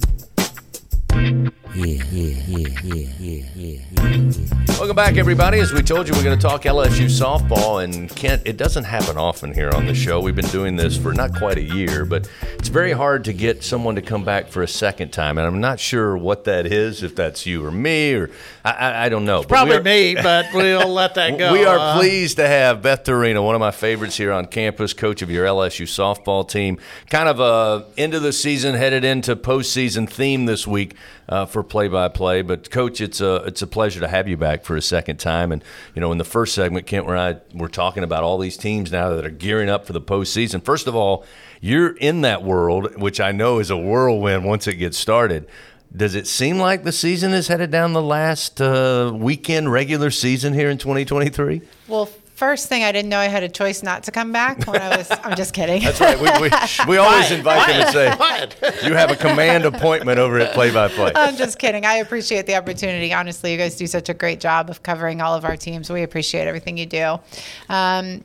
Yeah, 1.74 2.04
yeah, 2.10 2.42
yeah, 2.48 2.69
yeah, 2.84 3.08
yeah, 3.19 3.44
yeah. 3.56 4.44
Welcome 4.78 4.94
back, 4.94 5.16
everybody. 5.16 5.58
As 5.58 5.72
we 5.72 5.80
told 5.80 6.06
you, 6.06 6.12
we're 6.12 6.22
going 6.22 6.38
to 6.38 6.46
talk 6.46 6.64
LSU 6.64 7.06
softball. 7.06 7.82
And 7.82 8.10
Kent, 8.10 8.42
it 8.44 8.58
doesn't 8.58 8.84
happen 8.84 9.16
often 9.16 9.54
here 9.54 9.70
on 9.70 9.86
the 9.86 9.94
show. 9.94 10.20
We've 10.20 10.36
been 10.36 10.44
doing 10.48 10.76
this 10.76 10.98
for 10.98 11.14
not 11.14 11.34
quite 11.34 11.56
a 11.56 11.62
year, 11.62 12.04
but 12.04 12.28
it's 12.58 12.69
very 12.69 12.92
hard 12.92 13.24
to 13.24 13.32
get 13.32 13.64
someone 13.64 13.94
to 13.94 14.02
come 14.02 14.22
back 14.22 14.48
for 14.48 14.62
a 14.62 14.69
second 14.69 15.14
time. 15.14 15.38
And 15.38 15.46
I'm 15.46 15.62
not 15.62 15.80
sure 15.80 16.14
what 16.14 16.44
that 16.44 16.66
is, 16.66 17.02
if 17.02 17.16
that's 17.16 17.46
you 17.46 17.64
or 17.64 17.70
me, 17.70 18.12
or 18.14 18.28
I, 18.66 18.72
I, 18.72 19.04
I 19.06 19.08
don't 19.08 19.24
know. 19.24 19.38
It's 19.38 19.46
probably 19.46 19.76
are, 19.76 19.82
me, 19.82 20.14
but 20.16 20.48
we'll 20.54 20.92
let 20.92 21.14
that 21.14 21.38
go. 21.38 21.54
We 21.54 21.64
are 21.64 21.78
uh, 21.78 21.96
pleased 21.96 22.36
to 22.36 22.46
have 22.46 22.82
Beth 22.82 23.04
Torina, 23.04 23.42
one 23.42 23.54
of 23.54 23.60
my 23.60 23.70
favorites 23.70 24.19
here 24.19 24.32
on 24.32 24.44
campus, 24.44 24.92
coach 24.92 25.22
of 25.22 25.30
your 25.30 25.46
LSU 25.46 25.86
softball 25.86 26.46
team. 26.46 26.78
Kind 27.08 27.30
of 27.30 27.40
a 27.40 27.86
end 27.96 28.12
of 28.12 28.20
the 28.20 28.32
season, 28.32 28.74
headed 28.74 29.04
into 29.04 29.36
postseason 29.36 30.06
theme 30.06 30.44
this 30.44 30.66
week 30.66 30.96
uh, 31.32 31.46
for 31.46 31.62
play 31.62 31.88
by 31.88 32.08
play. 32.08 32.43
But 32.43 32.70
coach, 32.70 33.00
it's 33.00 33.20
a 33.20 33.37
it's 33.46 33.62
a 33.62 33.67
pleasure 33.67 34.00
to 34.00 34.08
have 34.08 34.29
you 34.29 34.37
back 34.37 34.64
for 34.64 34.76
a 34.76 34.82
second 34.82 35.17
time. 35.17 35.50
And 35.50 35.64
you 35.94 36.00
know, 36.00 36.12
in 36.12 36.19
the 36.19 36.25
first 36.25 36.55
segment, 36.55 36.87
Kent, 36.87 37.06
where 37.06 37.17
I 37.17 37.37
we're 37.55 37.69
talking 37.69 38.05
about 38.05 38.23
all 38.23 38.37
these 38.37 38.58
teams 38.58 38.93
now 38.93 39.08
that 39.11 39.25
are 39.25 39.31
gearing 39.31 39.70
up 39.70 39.87
for 39.87 39.94
the 39.94 40.00
postseason. 40.00 40.62
First 40.62 40.87
of 40.87 40.94
all, 40.94 41.25
you're 41.61 41.96
in 41.96 42.20
that 42.20 42.43
world, 42.43 43.00
which 43.00 43.19
I 43.19 43.32
know 43.32 43.61
is 43.61 43.70
a 43.70 43.79
whirlwind 43.79 44.44
once 44.44 44.67
it 44.67 44.75
gets 44.75 44.99
started. 44.99 45.49
Does 45.94 46.14
it 46.14 46.26
seem 46.26 46.58
like 46.58 46.84
the 46.84 46.93
season 46.93 47.32
is 47.32 47.49
headed 47.49 47.70
down 47.70 47.93
the 47.93 48.03
last 48.03 48.60
uh, 48.60 49.12
weekend 49.15 49.70
regular 49.72 50.10
season 50.10 50.55
here 50.55 50.70
in 50.70 50.79
2023? 50.79 51.62
Well, 51.89 52.08
first 52.43 52.69
thing, 52.69 52.82
I 52.82 52.91
didn't 52.91 53.08
know 53.08 53.20
I 53.20 53.29
had 53.29 53.44
a 53.44 53.49
choice 53.49 53.84
not 53.84 54.03
to 54.03 54.11
come 54.11 54.32
back 54.32 54.67
when 54.67 54.82
I 54.82 54.96
was. 54.96 55.08
I'm 55.22 55.37
just 55.37 55.55
kidding. 55.55 55.81
That's 55.81 56.01
right. 56.01 56.19
We, 56.19 56.29
we, 56.43 56.51
we 56.89 56.96
always 56.96 57.31
invite 57.31 57.69
them 57.69 57.87
to 57.87 57.93
say, 57.93 58.84
"You 58.84 58.94
have 58.94 59.13
a 59.13 59.17
command 59.17 59.65
appointment 59.65 60.19
over 60.19 60.41
at 60.41 60.53
Play 60.53 60.72
by 60.72 60.89
Play." 60.89 61.13
I'm 61.15 61.37
just 61.37 61.61
kidding. 61.61 61.87
I 61.87 61.99
appreciate 61.99 62.46
the 62.46 62.56
opportunity. 62.56 63.15
Honestly, 63.15 63.53
you 63.53 63.58
guys 63.58 63.77
do 63.77 63.87
such 63.87 64.08
a 64.08 64.15
great 64.15 64.41
job 64.41 64.70
of 64.70 64.82
covering 64.82 65.20
all 65.20 65.37
of 65.37 65.44
our 65.44 65.56
teams. 65.56 65.89
We 65.89 66.03
appreciate 66.03 66.49
everything 66.49 66.77
you 66.79 66.87
do. 66.87 67.20
Um, 67.69 68.25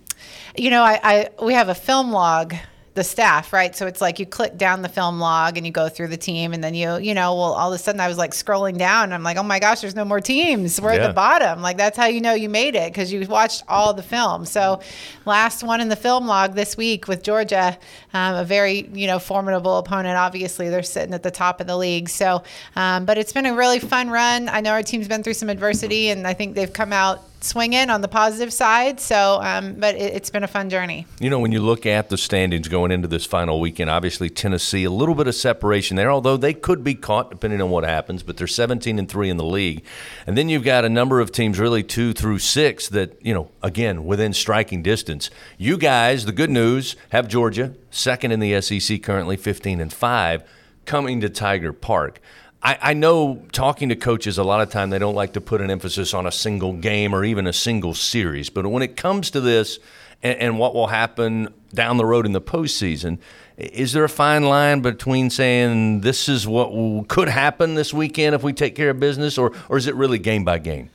you 0.58 0.72
know, 0.72 0.82
I, 0.82 1.00
I 1.04 1.30
we 1.40 1.54
have 1.54 1.70
a 1.70 1.76
film 1.76 2.12
log 2.12 2.56
the 2.98 3.04
staff, 3.04 3.54
right? 3.54 3.76
So 3.76 3.86
it's 3.86 4.02
like 4.02 4.18
you 4.18 4.26
click 4.26 4.58
down 4.58 4.82
the 4.82 4.90
film 4.90 5.20
log 5.20 5.56
and 5.56 5.66
you 5.66 5.72
go 5.72 5.88
through 5.88 6.08
the 6.08 6.18
team, 6.18 6.52
and 6.52 6.64
then 6.64 6.74
you, 6.74 6.98
you 6.98 7.14
know, 7.14 7.36
well, 7.36 7.54
all 7.54 7.72
of 7.72 7.80
a 7.80 7.82
sudden 7.82 8.02
I 8.02 8.08
was 8.08 8.18
like 8.18 8.32
scrolling 8.32 8.78
down, 8.78 9.06
and 9.06 9.14
I'm 9.14 9.22
like, 9.22 9.38
oh 9.38 9.44
my 9.44 9.60
gosh, 9.60 9.82
there's 9.82 9.96
no 9.96 10.04
more 10.04 10.20
teams. 10.20 10.82
We're 10.82 10.96
yeah. 10.96 11.04
at 11.04 11.08
the 11.08 11.14
bottom. 11.14 11.62
Like 11.62 11.78
that's 11.78 11.96
how 11.96 12.08
you 12.08 12.20
know 12.20 12.34
you 12.34 12.50
made 12.50 12.76
it 12.76 12.92
because 12.92 13.14
you 13.14 13.26
watched 13.28 13.64
all 13.68 13.94
the 13.94 14.02
film. 14.02 14.46
So 14.46 14.82
last 15.26 15.64
one 15.64 15.80
in 15.80 15.90
the 15.90 15.96
film 15.96 16.26
log 16.26 16.56
this 16.56 16.76
week 16.76 17.08
with 17.08 17.22
Georgia, 17.22 17.78
um, 18.14 18.36
a 18.36 18.44
very 18.44 18.90
you 18.92 19.06
know 19.06 19.20
formidable 19.20 19.78
opponent. 19.78 20.18
Obviously, 20.18 20.70
they're 20.70 20.82
sitting 20.82 21.14
at 21.14 21.22
the 21.22 21.32
top 21.32 21.62
of 21.62 21.68
the 21.68 21.78
league. 21.78 22.10
So, 22.10 22.44
um, 22.76 23.06
but 23.06 23.20
it's 23.20 23.32
been 23.32 23.46
a 23.46 23.56
really 23.56 23.80
fun 23.80 24.10
run. 24.10 24.50
I 24.50 24.62
know 24.62 24.72
our 24.72 24.84
team's 24.84 25.08
been 25.08 25.22
through 25.22 25.36
some 25.36 25.50
adversity, 25.50 26.10
and 26.10 26.26
I 26.26 26.34
think 26.34 26.56
they've 26.56 26.74
come 26.74 26.92
out 26.92 27.22
swinging 27.42 27.90
on 27.90 28.02
the 28.02 28.08
positive 28.08 28.52
side. 28.52 29.00
So, 29.00 29.40
um, 29.42 29.76
but 29.76 29.96
it, 29.96 30.14
has 30.14 30.30
been 30.30 30.44
a 30.44 30.48
fun 30.48 30.70
journey. 30.70 31.06
You 31.20 31.30
know, 31.30 31.40
when 31.40 31.52
you 31.52 31.62
look 31.62 31.86
at 31.86 32.10
the 32.10 32.18
standings 32.18 32.68
going 32.68 32.92
into 32.92 33.08
this 33.08 33.26
final 33.26 33.60
weekend, 33.60 33.90
obviously 33.90 34.30
Tennessee 34.30 34.84
a 34.84 34.90
little 34.90 35.16
bit 35.16 35.28
of 35.28 35.36
separation 35.36 35.98
there, 35.98 36.12
although 36.12 36.38
they 36.38 36.54
could 36.54 36.84
be 36.84 36.96
caught 36.96 37.30
depending 37.30 37.62
on 37.62 37.70
what 37.70 37.84
happens. 37.84 38.24
But 38.24 38.38
they're 38.38 38.48
17 38.48 39.00
and 39.00 39.10
three 39.10 39.30
in 39.30 39.38
the 39.38 39.46
league, 39.46 39.84
and 40.26 40.38
then 40.38 40.50
you've 40.50 40.64
got 40.64 40.86
a 40.86 40.90
number 40.90 41.20
of 41.20 41.32
teams, 41.32 41.60
really 41.60 41.84
two 41.84 42.14
through 42.14 42.40
six, 42.40 42.88
that 42.90 43.18
you 43.24 43.34
know, 43.34 43.52
again 43.62 44.06
within 44.06 44.34
striking 44.34 44.82
distance. 44.82 45.30
You 45.58 45.78
guys, 45.78 46.26
the 46.26 46.32
good 46.32 46.50
news, 46.50 46.96
have 47.10 47.28
Georgia 47.28 47.74
second 47.90 48.32
in 48.32 48.40
the 48.40 48.62
SEC 48.62 49.02
currently, 49.02 49.38
15 49.38 49.82
and 49.82 49.92
five, 49.92 50.44
coming 50.86 51.20
to 51.22 51.30
Tiger 51.30 51.74
Park. 51.74 52.20
I, 52.68 52.78
I, 52.82 52.94
know 52.94 53.46
talking 53.54 53.88
to 53.90 53.96
coaches 53.96 54.38
a 54.38 54.44
lot 54.44 54.60
of 54.60 54.70
time 54.70 54.90
they 54.90 55.00
don't 55.00 55.16
like 55.16 55.32
to 55.34 55.42
put 55.42 55.62
an 55.62 55.72
emphasis 55.72 56.14
on 56.14 56.28
a 56.28 56.34
single 56.34 56.74
game 56.74 57.16
or 57.16 57.24
even 57.24 57.48
a 57.48 57.54
single 57.54 57.94
series. 57.94 58.50
But 58.50 58.68
when 58.68 58.84
it 58.84 58.98
comes 58.98 59.32
to 59.32 59.40
this 59.40 59.80
and, 60.22 60.38
and 60.38 60.60
what 60.60 60.76
will 60.76 60.88
happen 60.88 61.54
down 61.74 61.96
the 61.96 62.06
road 62.06 62.26
in 62.26 62.34
the 62.34 62.42
postseason, 62.42 63.20
Is 63.58 63.94
there 63.94 64.04
a 64.04 64.10
fine 64.10 64.44
line 64.44 64.82
between 64.82 65.30
saying 65.30 66.02
this 66.02 66.28
is 66.28 66.46
what 66.46 67.08
could 67.08 67.30
happen 67.30 67.76
this 67.76 67.94
weekend 67.94 68.36
if 68.36 68.44
we 68.44 68.52
take 68.54 68.76
care 68.76 68.90
of 68.90 69.00
business, 69.00 69.38
or, 69.38 69.52
or 69.70 69.78
is 69.78 69.88
it 69.88 69.96
really 69.96 70.20
game 70.20 70.44
by 70.44 70.60
game? 70.60 70.90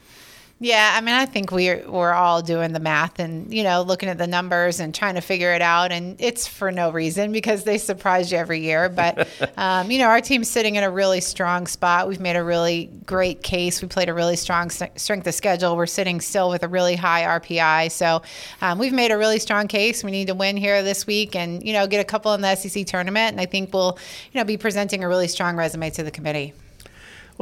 Yeah, 0.62 0.92
I 0.94 1.00
mean, 1.00 1.16
I 1.16 1.26
think 1.26 1.50
we're 1.50 1.82
we're 1.90 2.12
all 2.12 2.40
doing 2.40 2.72
the 2.72 2.78
math 2.78 3.18
and 3.18 3.52
you 3.52 3.64
know 3.64 3.82
looking 3.82 4.08
at 4.08 4.16
the 4.16 4.28
numbers 4.28 4.78
and 4.78 4.94
trying 4.94 5.16
to 5.16 5.20
figure 5.20 5.52
it 5.52 5.60
out, 5.60 5.90
and 5.90 6.14
it's 6.20 6.46
for 6.46 6.70
no 6.70 6.90
reason 6.92 7.32
because 7.32 7.64
they 7.64 7.78
surprise 7.78 8.30
you 8.30 8.38
every 8.38 8.60
year. 8.60 8.88
But 8.88 9.28
um, 9.56 9.90
you 9.90 9.98
know, 9.98 10.06
our 10.06 10.20
team's 10.20 10.48
sitting 10.48 10.76
in 10.76 10.84
a 10.84 10.90
really 10.90 11.20
strong 11.20 11.66
spot. 11.66 12.06
We've 12.06 12.20
made 12.20 12.36
a 12.36 12.44
really 12.44 12.92
great 13.04 13.42
case. 13.42 13.82
We 13.82 13.88
played 13.88 14.08
a 14.08 14.14
really 14.14 14.36
strong 14.36 14.70
strength 14.70 15.26
of 15.26 15.34
schedule. 15.34 15.76
We're 15.76 15.86
sitting 15.86 16.20
still 16.20 16.48
with 16.48 16.62
a 16.62 16.68
really 16.68 16.94
high 16.94 17.24
RPI, 17.40 17.90
so 17.90 18.22
um, 18.60 18.78
we've 18.78 18.92
made 18.92 19.10
a 19.10 19.18
really 19.18 19.40
strong 19.40 19.66
case. 19.66 20.04
We 20.04 20.12
need 20.12 20.28
to 20.28 20.34
win 20.34 20.56
here 20.56 20.84
this 20.84 21.08
week 21.08 21.34
and 21.34 21.66
you 21.66 21.72
know 21.72 21.88
get 21.88 21.98
a 21.98 22.04
couple 22.04 22.34
in 22.34 22.40
the 22.40 22.54
SEC 22.54 22.86
tournament, 22.86 23.32
and 23.32 23.40
I 23.40 23.46
think 23.46 23.74
we'll 23.74 23.98
you 24.30 24.38
know 24.38 24.44
be 24.44 24.56
presenting 24.56 25.02
a 25.02 25.08
really 25.08 25.26
strong 25.26 25.56
resume 25.56 25.90
to 25.90 26.04
the 26.04 26.12
committee. 26.12 26.54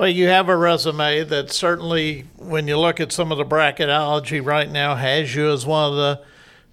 Well, 0.00 0.08
you 0.08 0.28
have 0.28 0.48
a 0.48 0.56
resume 0.56 1.24
that 1.24 1.52
certainly, 1.52 2.24
when 2.38 2.66
you 2.66 2.78
look 2.78 3.00
at 3.00 3.12
some 3.12 3.30
of 3.30 3.36
the 3.36 3.44
bracketology 3.44 4.42
right 4.42 4.70
now, 4.70 4.94
has 4.94 5.34
you 5.34 5.50
as 5.50 5.66
one 5.66 5.90
of 5.90 5.96
the 5.96 6.22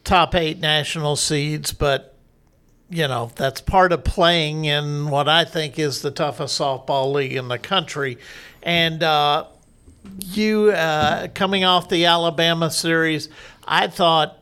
top 0.06 0.34
eight 0.34 0.60
national 0.60 1.18
seeds. 1.18 1.74
But, 1.74 2.16
you 2.90 3.06
know, 3.06 3.30
that's 3.36 3.60
part 3.60 3.92
of 3.92 4.06
playing 4.06 4.64
in 4.64 5.10
what 5.10 5.28
I 5.28 5.44
think 5.44 5.78
is 5.78 6.02
the 6.02 6.10
toughest 6.10 6.58
softball 6.58 7.12
league 7.12 7.34
in 7.34 7.50
the 7.50 7.60
country. 7.60 8.18
And 8.64 9.04
uh, 9.04 9.48
you, 10.24 10.72
uh, 10.72 11.28
coming 11.36 11.66
off 11.66 11.90
the 11.90 12.06
Alabama 12.06 12.72
series, 12.72 13.28
I 13.68 13.88
thought 13.88 14.42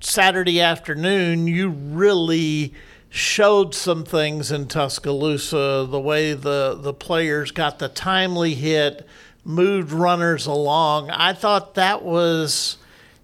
Saturday 0.00 0.60
afternoon, 0.60 1.46
you 1.46 1.70
really 1.70 2.74
showed 3.10 3.74
some 3.74 4.04
things 4.04 4.52
in 4.52 4.66
Tuscaloosa, 4.66 5.86
the 5.88 6.00
way 6.00 6.34
the, 6.34 6.78
the 6.80 6.92
players 6.92 7.50
got 7.50 7.78
the 7.78 7.88
timely 7.88 8.54
hit, 8.54 9.06
moved 9.44 9.92
runners 9.92 10.46
along. 10.46 11.10
I 11.10 11.32
thought 11.32 11.74
that 11.74 12.02
was 12.02 12.76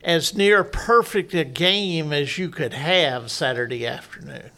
as 0.02 0.34
near 0.34 0.64
perfect 0.64 1.34
a 1.34 1.44
game 1.44 2.12
as 2.12 2.38
you 2.38 2.48
could 2.48 2.72
have 2.72 3.30
Saturday 3.30 3.86
afternoon. 3.86 4.50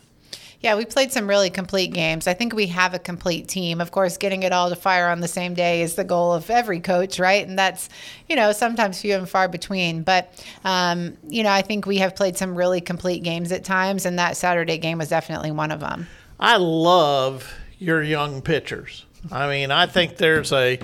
Yeah, 0.60 0.76
we 0.76 0.84
played 0.84 1.12
some 1.12 1.28
really 1.28 1.50
complete 1.50 1.92
games. 1.92 2.26
I 2.26 2.34
think 2.34 2.54
we 2.54 2.66
have 2.68 2.94
a 2.94 2.98
complete 2.98 3.46
team. 3.46 3.80
Of 3.80 3.90
course, 3.90 4.16
getting 4.16 4.42
it 4.42 4.52
all 4.52 4.70
to 4.70 4.76
fire 4.76 5.08
on 5.08 5.20
the 5.20 5.28
same 5.28 5.54
day 5.54 5.82
is 5.82 5.94
the 5.94 6.04
goal 6.04 6.32
of 6.32 6.48
every 6.50 6.80
coach, 6.80 7.18
right? 7.18 7.46
And 7.46 7.58
that's, 7.58 7.88
you 8.28 8.36
know, 8.36 8.52
sometimes 8.52 9.00
few 9.00 9.14
and 9.14 9.28
far 9.28 9.48
between. 9.48 10.02
But, 10.02 10.32
um, 10.64 11.16
you 11.28 11.42
know, 11.42 11.50
I 11.50 11.62
think 11.62 11.86
we 11.86 11.98
have 11.98 12.16
played 12.16 12.36
some 12.36 12.56
really 12.56 12.80
complete 12.80 13.22
games 13.22 13.52
at 13.52 13.64
times, 13.64 14.06
and 14.06 14.18
that 14.18 14.36
Saturday 14.36 14.78
game 14.78 14.98
was 14.98 15.08
definitely 15.08 15.50
one 15.50 15.70
of 15.70 15.80
them. 15.80 16.06
I 16.40 16.56
love 16.56 17.52
your 17.78 18.02
young 18.02 18.42
pitchers. 18.42 19.04
I 19.30 19.48
mean, 19.48 19.70
I 19.70 19.86
think 19.86 20.16
there's 20.16 20.52
a 20.52 20.78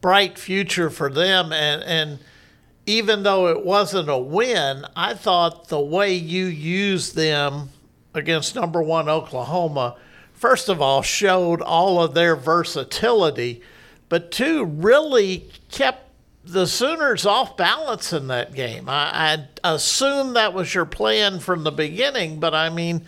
bright 0.00 0.38
future 0.38 0.90
for 0.90 1.10
them, 1.10 1.52
and 1.52 1.82
and 1.82 2.18
even 2.86 3.22
though 3.22 3.48
it 3.48 3.64
wasn't 3.64 4.10
a 4.10 4.18
win, 4.18 4.84
I 4.94 5.14
thought 5.14 5.68
the 5.68 5.80
way 5.80 6.12
you 6.14 6.44
used 6.44 7.16
them 7.16 7.70
against 8.14 8.54
number 8.54 8.82
one 8.82 9.08
Oklahoma, 9.08 9.96
first 10.32 10.68
of 10.68 10.80
all, 10.80 11.02
showed 11.02 11.60
all 11.60 12.02
of 12.02 12.14
their 12.14 12.36
versatility, 12.36 13.60
but 14.08 14.30
two, 14.30 14.64
really 14.64 15.48
kept 15.70 16.10
the 16.44 16.66
Sooners 16.66 17.24
off 17.24 17.56
balance 17.56 18.12
in 18.12 18.28
that 18.28 18.54
game. 18.54 18.88
I, 18.88 19.46
I 19.64 19.74
assume 19.74 20.34
that 20.34 20.52
was 20.52 20.74
your 20.74 20.84
plan 20.84 21.40
from 21.40 21.64
the 21.64 21.72
beginning, 21.72 22.38
but 22.38 22.54
I 22.54 22.70
mean, 22.70 23.04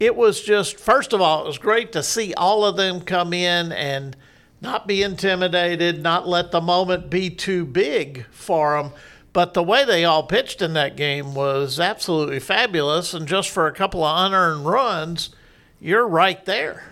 it 0.00 0.16
was 0.16 0.42
just, 0.42 0.78
first 0.78 1.12
of 1.12 1.20
all, 1.20 1.44
it 1.44 1.46
was 1.46 1.58
great 1.58 1.92
to 1.92 2.02
see 2.02 2.34
all 2.34 2.64
of 2.64 2.76
them 2.76 3.00
come 3.00 3.32
in 3.32 3.70
and 3.72 4.16
not 4.60 4.86
be 4.86 5.02
intimidated, 5.02 6.02
not 6.02 6.26
let 6.26 6.50
the 6.50 6.60
moment 6.60 7.10
be 7.10 7.30
too 7.30 7.64
big 7.64 8.26
for 8.30 8.82
them. 8.82 8.92
But 9.32 9.54
the 9.54 9.62
way 9.62 9.84
they 9.84 10.04
all 10.04 10.24
pitched 10.24 10.60
in 10.60 10.72
that 10.74 10.96
game 10.96 11.34
was 11.34 11.78
absolutely 11.78 12.40
fabulous. 12.40 13.14
And 13.14 13.28
just 13.28 13.50
for 13.50 13.66
a 13.66 13.72
couple 13.72 14.04
of 14.04 14.26
unearned 14.26 14.66
runs, 14.66 15.30
you're 15.80 16.06
right 16.06 16.44
there. 16.44 16.82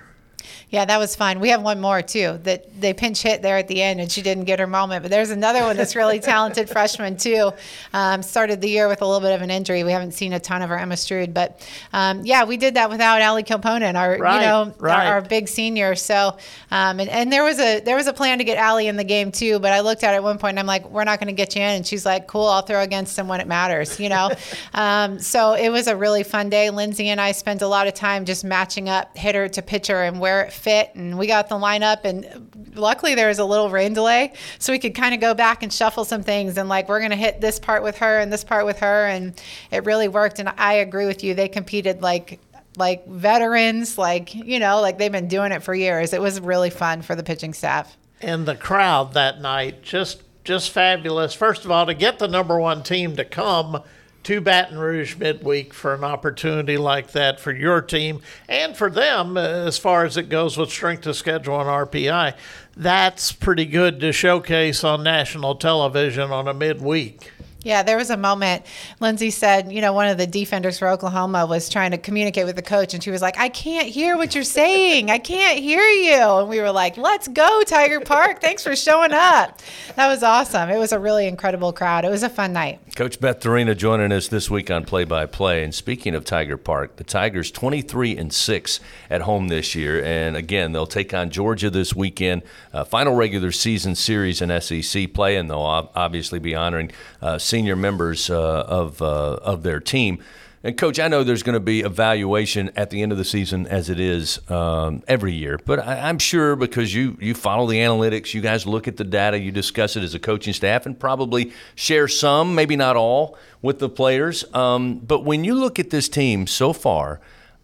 Yeah, 0.71 0.85
that 0.85 0.99
was 0.99 1.17
fun. 1.17 1.41
We 1.41 1.49
have 1.49 1.63
one 1.63 1.81
more 1.81 2.03
too 2.03 2.41
that 2.43 2.79
they 2.79 2.93
pinch 2.93 3.23
hit 3.23 3.41
there 3.41 3.57
at 3.57 3.69
the 3.69 3.83
end, 3.83 4.01
and 4.01 4.13
she 4.13 4.21
didn't 4.21 4.45
get 4.45 4.59
her 4.59 4.67
moment. 4.67 5.03
But 5.03 5.11
there's 5.11 5.31
another 5.31 5.63
one 5.63 5.79
that's 5.79 5.97
really 5.97 6.21
talented 6.21 6.69
freshman 6.71 7.17
too. 7.17 7.53
Um, 7.95 8.23
started 8.23 8.61
the 8.61 8.69
year 8.69 8.87
with 8.87 9.01
a 9.01 9.07
little 9.07 9.21
bit 9.21 9.35
of 9.35 9.41
an 9.41 9.51
injury. 9.51 9.83
We 9.83 9.93
haven't 9.93 10.13
seen 10.13 10.35
a 10.35 10.41
ton 10.41 10.61
of 10.61 10.69
her 10.69 10.79
Emma 10.79 10.97
Strude, 10.97 11.33
but 11.33 11.67
um, 11.95 12.25
yeah, 12.25 12.45
we 12.45 12.59
did 12.59 12.75
that 12.75 12.91
without 12.91 13.23
Ali 13.23 13.45
Kilponen, 13.45 13.95
our 13.95 14.19
right, 14.19 14.35
you 14.35 14.41
know 14.47 14.75
right. 14.79 15.07
our, 15.07 15.15
our, 15.15 15.21
big 15.23 15.49
senior. 15.49 15.95
So 15.95 16.37
um, 16.71 17.01
and, 17.01 17.09
and 17.09 17.33
there 17.33 17.45
was 17.45 17.59
a 17.59 17.81
there 17.81 17.97
was 17.97 18.07
a 18.07 18.13
plan 18.13 18.37
to 18.39 18.45
get 18.45 18.59
Allie 18.59 18.89
in 18.89 18.97
the 18.97 19.05
game 19.05 19.33
too, 19.33 19.59
but 19.61 19.73
I 19.73 19.81
looked 19.81 20.05
at 20.05 20.13
it 20.13 20.19
at 20.19 20.23
one 20.23 20.37
point 20.37 20.51
and 20.51 20.61
I'm 20.61 20.67
like, 20.67 20.91
we're 20.91 21.05
not 21.05 21.19
going 21.19 21.29
to 21.29 21.33
get 21.33 21.57
you 21.57 21.63
in, 21.63 21.77
and 21.77 21.87
she's 21.87 22.05
like, 22.05 22.27
cool, 22.27 22.47
I'll 22.47 22.63
throw 22.63 22.83
against 22.83 23.17
them 23.17 23.27
when 23.27 23.41
it 23.41 23.47
matters, 23.47 23.99
you 23.99 24.09
know. 24.09 24.31
Um, 24.75 25.19
so 25.19 25.55
it 25.55 25.71
was 25.71 25.87
a 25.87 25.97
really 25.97 26.23
fun 26.23 26.51
day. 26.51 26.71
Lindsay 26.71 27.09
and 27.09 27.21
I 27.21 27.33
spent 27.33 27.63
a 27.63 27.67
lot 27.67 27.87
of 27.87 27.95
time 27.95 28.25
just 28.25 28.45
matching 28.45 28.89
up 28.89 29.17
hitter 29.17 29.49
to 29.49 29.63
pitcher 29.63 30.03
and 30.03 30.21
where 30.21 30.43
it 30.43 30.53
fit 30.59 30.91
and 30.95 31.17
we 31.17 31.27
got 31.27 31.49
the 31.49 31.55
lineup 31.55 32.05
and 32.05 32.75
luckily 32.75 33.15
there 33.15 33.29
was 33.29 33.39
a 33.39 33.45
little 33.45 33.71
rain 33.71 33.95
delay 33.95 34.33
so 34.59 34.73
we 34.73 34.79
could 34.79 34.95
kind 34.95 35.15
of 35.15 35.21
go 35.21 35.35
back 35.35 35.63
and 35.63 35.73
shuffle 35.73 36.05
some 36.05 36.23
things 36.23 36.59
and 36.59 36.69
like 36.69 36.89
we're 36.89 37.01
going 37.01 37.11
to 37.11 37.17
hit 37.17 37.41
this 37.41 37.59
part 37.59 37.83
with 37.83 37.99
her 37.99 38.19
and 38.19 38.33
this 38.33 38.45
part 38.45 38.67
with 38.67 38.79
her 38.81 39.07
and 39.07 39.41
it 39.71 39.85
really 39.85 40.09
worked 40.09 40.39
and 40.39 40.49
I 40.59 40.75
agree 40.75 41.07
with 41.07 41.25
you 41.25 41.35
they 41.35 41.49
competed 41.49 42.03
like 42.03 42.41
like 42.79 43.07
veterans 43.07 43.99
like 43.99 44.35
you 44.35 44.59
know 44.59 44.81
like 44.81 44.99
they've 44.99 45.13
been 45.13 45.29
doing 45.29 45.53
it 45.53 45.63
for 45.63 45.75
years. 45.75 46.13
It 46.13 46.23
was 46.23 46.41
really 46.41 46.71
fun 46.71 47.03
for 47.03 47.15
the 47.15 47.23
pitching 47.23 47.53
staff. 47.53 47.97
And 48.21 48.47
the 48.47 48.57
crowd 48.57 49.15
that 49.15 49.41
night 49.41 49.83
just 49.83 50.23
just 50.45 50.71
fabulous. 50.71 51.35
First 51.35 51.65
of 51.65 51.71
all 51.71 51.85
to 51.87 51.95
get 51.95 52.19
the 52.19 52.29
number 52.29 52.59
one 52.59 52.83
team 52.83 53.17
to 53.17 53.25
come 53.25 53.83
to 54.29 54.43
Baton 54.43 54.77
Rouge 54.77 55.17
midweek 55.17 55.73
for 55.73 55.95
an 55.95 56.05
opportunity 56.05 56.77
like 56.77 57.13
that 57.13 57.41
for 57.41 57.51
your 57.51 57.81
team 57.81 58.21
and 58.47 58.77
for 58.77 58.91
them 58.91 59.39
uh, 59.39 59.41
as 59.41 59.79
far 59.79 60.05
as 60.05 60.19
it 60.19 60.29
goes 60.29 60.59
with 60.59 60.69
strength 60.69 61.07
of 61.07 61.17
schedule 61.17 61.59
and 61.59 61.67
RPI. 61.67 62.37
That's 62.77 63.33
pretty 63.33 63.65
good 63.65 64.01
to 64.01 64.13
showcase 64.13 64.85
on 64.85 65.03
national 65.03 65.55
television 65.55 66.31
on 66.31 66.47
a 66.47 66.53
midweek. 66.53 67.33
Yeah, 67.63 67.83
there 67.83 67.97
was 67.97 68.11
a 68.11 68.17
moment. 68.17 68.65
Lindsay 69.01 69.31
said, 69.31 69.73
you 69.73 69.81
know, 69.81 69.93
one 69.93 70.07
of 70.09 70.17
the 70.17 70.29
defenders 70.29 70.79
for 70.79 70.89
Oklahoma 70.89 71.45
was 71.45 71.69
trying 71.69 71.91
to 71.91 71.99
communicate 71.99 72.47
with 72.47 72.55
the 72.55 72.63
coach, 72.63 72.95
and 72.95 73.03
she 73.03 73.11
was 73.11 73.21
like, 73.21 73.37
I 73.37 73.49
can't 73.49 73.89
hear 73.89 74.17
what 74.17 74.35
you're 74.35 74.45
saying. 74.45 75.11
I 75.11 75.19
can't 75.19 75.59
hear 75.59 75.83
you. 75.83 76.23
And 76.23 76.49
we 76.49 76.61
were 76.61 76.71
like, 76.71 76.97
let's 76.97 77.27
go, 77.27 77.63
Tiger 77.67 78.01
Park. 78.01 78.41
Thanks 78.41 78.63
for 78.63 78.77
showing 78.77 79.13
up. 79.13 79.61
That 79.97 80.07
was 80.09 80.23
awesome. 80.23 80.71
It 80.71 80.79
was 80.79 80.93
a 80.93 81.01
really 81.01 81.27
incredible 81.27 81.73
crowd. 81.73 82.05
It 82.05 82.11
was 82.11 82.23
a 82.23 82.29
fun 82.29 82.53
night. 82.53 82.81
Coach 82.95 83.21
Beth 83.21 83.41
Torina 83.41 83.77
joining 83.77 84.13
us 84.13 84.29
this 84.29 84.49
week 84.49 84.71
on 84.71 84.85
Play 84.85 85.05
by 85.05 85.27
Play. 85.27 85.65
And 85.65 85.75
speaking 85.75 86.15
of 86.15 86.25
Tiger 86.25 86.57
Park, 86.57 86.97
the 86.97 87.05
Tigers 87.05 87.51
23 87.51 88.17
and 88.17 88.33
6 88.33 88.81
at 89.11 89.23
home 89.23 89.49
this 89.49 89.75
year. 89.75 90.03
And 90.05 90.37
again, 90.37 90.73
they'll 90.73 90.87
take 90.87 91.13
on 91.13 91.31
Georgia 91.31 91.71
this 91.71 91.95
weekend. 91.95 92.43
Uh, 92.73 92.85
final 92.85 93.15
regular 93.15 93.51
season 93.51 93.95
series 93.95 94.41
in 94.41 94.61
SEC 94.61 95.13
play, 95.13 95.37
and 95.37 95.51
they'll 95.51 95.91
obviously 95.95 96.39
be 96.39 96.55
honoring 96.55 96.91
uh, 97.21 97.39
senior 97.49 97.77
members 97.77 98.31
uh, 98.31 98.65
of 98.69 99.01
uh, 99.03 99.39
of 99.43 99.63
their 99.63 99.81
team. 99.81 100.23
And 100.65 100.77
coach, 100.77 100.99
I 100.99 101.07
know 101.07 101.23
there's 101.23 101.45
going 101.45 101.55
to 101.55 101.61
be 101.61 101.81
evaluation 101.81 102.73
at 102.75 102.91
the 102.91 103.01
end 103.01 103.13
of 103.13 103.19
the 103.19 103.25
season, 103.25 103.69
as 103.69 103.89
it 103.89 104.01
is 104.01 104.41
um, 104.51 105.05
every 105.07 105.33
year. 105.33 105.59
But 105.65 105.79
I, 105.79 106.09
am 106.09 106.19
sure 106.19 106.57
because 106.57 106.93
you 106.93 107.17
you 107.21 107.35
follow 107.35 107.67
the 107.69 107.79
analytics, 107.79 108.35
you 108.35 108.41
guys 108.41 108.67
look 108.67 108.89
at 108.89 108.97
the 108.97 109.05
data, 109.05 109.39
you 109.39 109.53
discuss 109.53 109.97
it 109.97 110.03
as 110.03 110.15
a 110.15 110.19
coaching 110.19 110.53
staff, 110.53 110.85
and 110.85 110.99
probably 110.99 111.53
share 111.77 112.09
some, 112.09 112.57
maybe 112.57 112.75
not 112.75 112.97
all, 112.97 113.39
with 113.63 113.79
the 113.79 113.89
players. 113.89 114.45
Um, 114.53 114.99
but 114.99 115.25
when 115.25 115.45
you 115.45 115.55
look 115.55 115.79
at 115.79 115.91
this 115.91 116.09
team 116.09 116.49
so 116.49 116.73
far, 116.73 117.21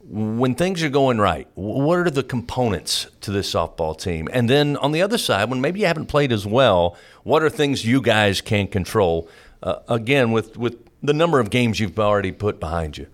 when 0.06 0.54
things 0.54 0.82
are 0.82 0.90
going 0.90 1.18
right, 1.18 1.48
what 1.54 1.98
are 1.98 2.10
the 2.10 2.22
components 2.22 3.08
to 3.22 3.32
this 3.32 3.52
softball 3.52 3.98
team? 3.98 4.28
And 4.32 4.48
then 4.48 4.76
on 4.76 4.92
the 4.92 5.02
other 5.02 5.18
side, 5.18 5.48
when 5.48 5.60
maybe 5.60 5.80
you 5.80 5.86
haven't 5.86 6.06
played 6.06 6.30
as 6.30 6.46
well, 6.46 6.96
what 7.22 7.42
are 7.42 7.50
things 7.50 7.84
you 7.84 8.02
guys 8.02 8.40
can 8.40 8.66
control? 8.66 9.28
Uh, 9.64 9.80
again 9.88 10.30
with 10.30 10.56
with 10.56 10.76
the 11.02 11.12
number 11.12 11.40
of 11.40 11.50
games 11.50 11.80
you've 11.80 11.98
already 11.98 12.32
put 12.32 12.60
behind 12.60 12.96
you. 12.96 13.06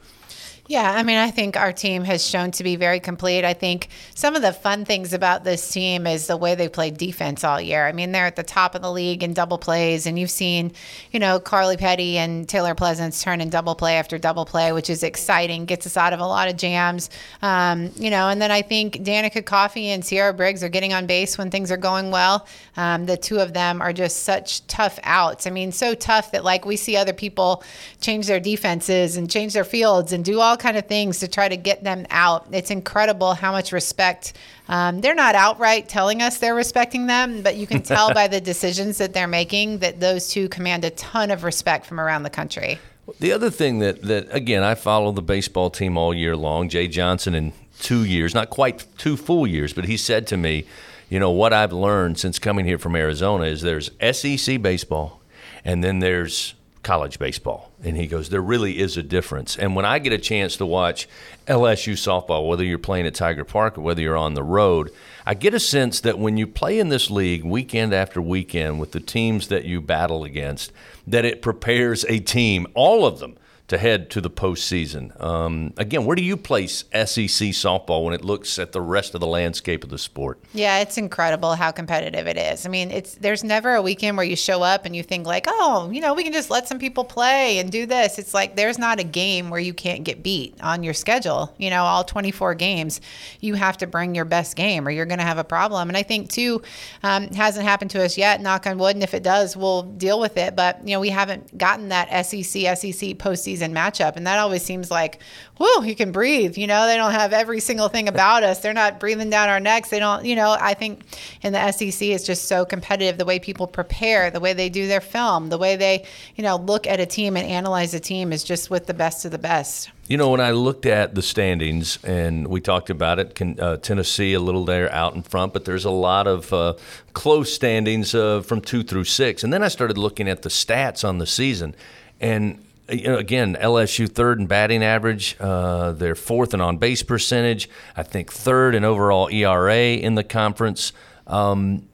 Yeah, 0.70 0.88
I 0.88 1.02
mean, 1.02 1.16
I 1.16 1.32
think 1.32 1.56
our 1.56 1.72
team 1.72 2.04
has 2.04 2.24
shown 2.24 2.52
to 2.52 2.62
be 2.62 2.76
very 2.76 3.00
complete. 3.00 3.44
I 3.44 3.54
think 3.54 3.88
some 4.14 4.36
of 4.36 4.42
the 4.42 4.52
fun 4.52 4.84
things 4.84 5.12
about 5.12 5.42
this 5.42 5.68
team 5.68 6.06
is 6.06 6.28
the 6.28 6.36
way 6.36 6.54
they 6.54 6.68
play 6.68 6.92
defense 6.92 7.42
all 7.42 7.60
year. 7.60 7.88
I 7.88 7.90
mean, 7.90 8.12
they're 8.12 8.26
at 8.26 8.36
the 8.36 8.44
top 8.44 8.76
of 8.76 8.80
the 8.80 8.92
league 8.92 9.24
in 9.24 9.34
double 9.34 9.58
plays, 9.58 10.06
and 10.06 10.16
you've 10.16 10.30
seen, 10.30 10.70
you 11.10 11.18
know, 11.18 11.40
Karli 11.40 11.76
Petty 11.76 12.18
and 12.18 12.48
Taylor 12.48 12.76
Pleasants 12.76 13.20
turn 13.20 13.40
in 13.40 13.50
double 13.50 13.74
play 13.74 13.96
after 13.96 14.16
double 14.16 14.44
play, 14.44 14.70
which 14.70 14.88
is 14.90 15.02
exciting, 15.02 15.64
gets 15.64 15.86
us 15.86 15.96
out 15.96 16.12
of 16.12 16.20
a 16.20 16.24
lot 16.24 16.48
of 16.48 16.56
jams. 16.56 17.10
Um, 17.42 17.90
you 17.96 18.08
know, 18.08 18.28
and 18.28 18.40
then 18.40 18.52
I 18.52 18.62
think 18.62 18.98
Danieca 18.98 19.44
Coffey 19.44 19.88
and 19.88 20.06
Ciara 20.06 20.32
Briggs 20.32 20.62
are 20.62 20.68
getting 20.68 20.92
on 20.92 21.04
base 21.04 21.36
when 21.36 21.50
things 21.50 21.72
are 21.72 21.76
going 21.76 22.12
well. 22.12 22.46
Um, 22.76 23.06
the 23.06 23.16
two 23.16 23.40
of 23.40 23.54
them 23.54 23.82
are 23.82 23.92
just 23.92 24.22
such 24.22 24.64
tough 24.68 25.00
outs. 25.02 25.48
I 25.48 25.50
mean, 25.50 25.72
so 25.72 25.96
tough 25.96 26.30
that 26.30 26.44
like 26.44 26.64
we 26.64 26.76
see 26.76 26.96
other 26.96 27.12
people 27.12 27.64
change 28.00 28.28
their 28.28 28.38
defenses 28.38 29.16
and 29.16 29.28
change 29.28 29.54
their 29.54 29.64
fields 29.64 30.12
and 30.12 30.24
do 30.24 30.38
all 30.38 30.59
kind 30.60 30.76
of 30.76 30.86
things 30.86 31.18
to 31.18 31.28
try 31.28 31.48
to 31.48 31.56
get 31.56 31.82
them 31.82 32.06
out. 32.10 32.46
It's 32.52 32.70
incredible 32.70 33.34
how 33.34 33.50
much 33.50 33.72
respect. 33.72 34.34
Um, 34.68 35.00
they're 35.00 35.16
not 35.16 35.34
outright 35.34 35.88
telling 35.88 36.22
us 36.22 36.38
they're 36.38 36.54
respecting 36.54 37.06
them, 37.06 37.42
but 37.42 37.56
you 37.56 37.66
can 37.66 37.82
tell 37.82 38.14
by 38.14 38.28
the 38.28 38.40
decisions 38.52 38.98
that 38.98 39.12
they're 39.12 39.26
making 39.26 39.78
that 39.78 39.98
those 39.98 40.28
two 40.28 40.48
command 40.48 40.84
a 40.84 40.90
ton 40.90 41.32
of 41.32 41.42
respect 41.42 41.86
from 41.86 41.98
around 41.98 42.22
the 42.22 42.30
country. 42.30 42.78
The 43.18 43.32
other 43.32 43.50
thing 43.50 43.80
that, 43.80 44.02
that 44.02 44.28
again, 44.32 44.62
I 44.62 44.76
follow 44.76 45.10
the 45.10 45.22
baseball 45.22 45.70
team 45.70 45.96
all 45.96 46.14
year 46.14 46.36
long. 46.36 46.68
Jay 46.68 46.86
Johnson 46.86 47.34
in 47.34 47.52
two 47.80 48.04
years, 48.04 48.34
not 48.34 48.50
quite 48.50 48.86
two 48.98 49.16
full 49.16 49.46
years, 49.46 49.72
but 49.72 49.86
he 49.86 49.96
said 49.96 50.28
to 50.28 50.36
me, 50.36 50.66
you 51.08 51.18
know, 51.18 51.30
what 51.30 51.52
I've 51.52 51.72
learned 51.72 52.18
since 52.18 52.38
coming 52.38 52.64
here 52.64 52.78
from 52.78 52.94
Arizona 52.94 53.44
is 53.44 53.62
there's 53.62 53.90
SEC 54.12 54.62
baseball 54.62 55.20
and 55.64 55.82
then 55.82 55.98
there's 55.98 56.54
college 56.82 57.18
baseball. 57.18 57.70
And 57.82 57.96
he 57.96 58.06
goes, 58.06 58.30
there 58.30 58.40
really 58.40 58.78
is 58.78 58.96
a 58.96 59.02
difference. 59.02 59.56
And 59.56 59.76
when 59.76 59.84
I 59.84 59.98
get 59.98 60.12
a 60.12 60.18
chance 60.18 60.56
to 60.56 60.66
watch 60.66 61.08
LSU 61.46 61.92
softball, 61.92 62.48
whether 62.48 62.64
you're 62.64 62.78
playing 62.78 63.06
at 63.06 63.14
Tiger 63.14 63.44
Park 63.44 63.76
or 63.76 63.82
whether 63.82 64.00
you're 64.00 64.16
on 64.16 64.34
the 64.34 64.42
road, 64.42 64.90
I 65.26 65.34
get 65.34 65.52
a 65.52 65.60
sense 65.60 66.00
that 66.00 66.18
when 66.18 66.36
you 66.36 66.46
play 66.46 66.78
in 66.78 66.88
this 66.88 67.10
league 67.10 67.44
weekend 67.44 67.92
after 67.92 68.22
weekend 68.22 68.80
with 68.80 68.92
the 68.92 69.00
teams 69.00 69.48
that 69.48 69.64
you 69.64 69.80
battle 69.80 70.24
against, 70.24 70.72
that 71.06 71.24
it 71.24 71.42
prepares 71.42 72.04
a 72.08 72.18
team, 72.20 72.66
all 72.74 73.06
of 73.06 73.18
them, 73.18 73.36
to 73.70 73.78
head 73.78 74.10
to 74.10 74.20
the 74.20 74.28
postseason. 74.28 75.18
Um, 75.22 75.72
again, 75.76 76.04
where 76.04 76.16
do 76.16 76.22
you 76.22 76.36
place 76.36 76.84
SEC 76.92 77.50
softball 77.54 78.04
when 78.04 78.12
it 78.12 78.24
looks 78.24 78.58
at 78.58 78.72
the 78.72 78.80
rest 78.80 79.14
of 79.14 79.20
the 79.20 79.28
landscape 79.28 79.84
of 79.84 79.90
the 79.90 79.98
sport? 79.98 80.40
Yeah, 80.52 80.80
it's 80.80 80.98
incredible 80.98 81.54
how 81.54 81.70
competitive 81.70 82.26
it 82.26 82.36
is. 82.36 82.66
I 82.66 82.68
mean, 82.68 82.90
it's 82.90 83.14
there's 83.14 83.44
never 83.44 83.76
a 83.76 83.82
weekend 83.82 84.16
where 84.16 84.26
you 84.26 84.34
show 84.34 84.62
up 84.62 84.86
and 84.86 84.96
you 84.96 85.04
think 85.04 85.24
like, 85.24 85.44
oh, 85.48 85.88
you 85.92 86.00
know, 86.00 86.14
we 86.14 86.24
can 86.24 86.32
just 86.32 86.50
let 86.50 86.66
some 86.66 86.80
people 86.80 87.04
play 87.04 87.58
and 87.58 87.70
do 87.70 87.86
this. 87.86 88.18
It's 88.18 88.34
like 88.34 88.56
there's 88.56 88.76
not 88.76 88.98
a 88.98 89.04
game 89.04 89.50
where 89.50 89.60
you 89.60 89.72
can't 89.72 90.02
get 90.02 90.20
beat 90.20 90.60
on 90.60 90.82
your 90.82 90.94
schedule. 90.94 91.54
You 91.56 91.70
know, 91.70 91.84
all 91.84 92.02
24 92.02 92.56
games, 92.56 93.00
you 93.38 93.54
have 93.54 93.78
to 93.78 93.86
bring 93.86 94.16
your 94.16 94.24
best 94.24 94.56
game 94.56 94.86
or 94.86 94.90
you're 94.90 95.06
going 95.06 95.20
to 95.20 95.24
have 95.24 95.38
a 95.38 95.44
problem. 95.44 95.88
And 95.88 95.96
I 95.96 96.02
think 96.02 96.28
too, 96.28 96.60
um, 97.04 97.28
hasn't 97.28 97.64
happened 97.64 97.92
to 97.92 98.04
us 98.04 98.18
yet. 98.18 98.40
Knock 98.40 98.66
on 98.66 98.78
wood. 98.78 98.96
And 98.96 99.04
if 99.04 99.14
it 99.14 99.22
does, 99.22 99.56
we'll 99.56 99.82
deal 99.84 100.18
with 100.18 100.36
it. 100.36 100.56
But 100.56 100.80
you 100.84 100.96
know, 100.96 101.00
we 101.00 101.10
haven't 101.10 101.56
gotten 101.56 101.90
that 101.90 102.26
SEC 102.26 102.42
SEC 102.42 103.16
postseason 103.16 103.59
season 103.60 103.74
matchup. 103.74 104.16
And 104.16 104.26
that 104.26 104.38
always 104.38 104.62
seems 104.62 104.90
like, 104.90 105.20
whoa, 105.58 105.82
you 105.82 105.94
can 105.94 106.12
breathe. 106.12 106.56
You 106.56 106.66
know, 106.66 106.86
they 106.86 106.96
don't 106.96 107.12
have 107.12 107.32
every 107.32 107.60
single 107.60 107.88
thing 107.88 108.08
about 108.08 108.42
us. 108.42 108.60
They're 108.60 108.72
not 108.72 108.98
breathing 108.98 109.30
down 109.30 109.48
our 109.48 109.60
necks. 109.60 109.90
They 109.90 109.98
don't, 109.98 110.24
you 110.24 110.34
know, 110.34 110.56
I 110.58 110.74
think 110.74 111.02
in 111.42 111.52
the 111.52 111.72
SEC 111.72 112.00
it's 112.08 112.24
just 112.24 112.46
so 112.46 112.64
competitive 112.64 113.18
the 113.18 113.24
way 113.24 113.38
people 113.38 113.66
prepare, 113.66 114.30
the 114.30 114.40
way 114.40 114.54
they 114.54 114.70
do 114.70 114.86
their 114.86 115.00
film, 115.00 115.50
the 115.50 115.58
way 115.58 115.76
they, 115.76 116.06
you 116.36 116.42
know, 116.42 116.56
look 116.56 116.86
at 116.86 117.00
a 117.00 117.06
team 117.06 117.36
and 117.36 117.46
analyze 117.46 117.92
a 117.92 118.00
team 118.00 118.32
is 118.32 118.42
just 118.42 118.70
with 118.70 118.86
the 118.86 118.94
best 118.94 119.24
of 119.24 119.30
the 119.30 119.38
best. 119.38 119.90
You 120.08 120.16
know, 120.16 120.30
when 120.30 120.40
I 120.40 120.50
looked 120.50 120.86
at 120.86 121.14
the 121.14 121.22
standings, 121.22 122.02
and 122.02 122.48
we 122.48 122.60
talked 122.60 122.90
about 122.90 123.20
it, 123.20 123.36
can, 123.36 123.60
uh, 123.60 123.76
Tennessee 123.76 124.34
a 124.34 124.40
little 124.40 124.64
there 124.64 124.92
out 124.92 125.14
in 125.14 125.22
front, 125.22 125.52
but 125.52 125.66
there's 125.66 125.84
a 125.84 125.90
lot 125.90 126.26
of 126.26 126.52
uh, 126.52 126.74
close 127.12 127.52
standings 127.52 128.12
uh, 128.12 128.40
from 128.40 128.60
two 128.60 128.82
through 128.82 129.04
six. 129.04 129.44
And 129.44 129.52
then 129.52 129.62
I 129.62 129.68
started 129.68 129.96
looking 129.96 130.28
at 130.28 130.42
the 130.42 130.48
stats 130.48 131.08
on 131.08 131.18
the 131.18 131.28
season, 131.28 131.76
and 132.20 132.58
you 132.90 133.04
know, 133.04 133.18
again, 133.18 133.56
LSU 133.60 134.08
third 134.08 134.40
in 134.40 134.46
batting 134.46 134.82
average. 134.82 135.36
Uh, 135.38 135.92
they're 135.92 136.14
fourth 136.14 136.54
in 136.54 136.60
on 136.60 136.78
base 136.78 137.02
percentage. 137.02 137.68
I 137.96 138.02
think 138.02 138.32
third 138.32 138.74
in 138.74 138.84
overall 138.84 139.28
ERA 139.30 139.94
in 139.94 140.14
the 140.14 140.24
conference. 140.24 140.92
Um, 141.26 141.88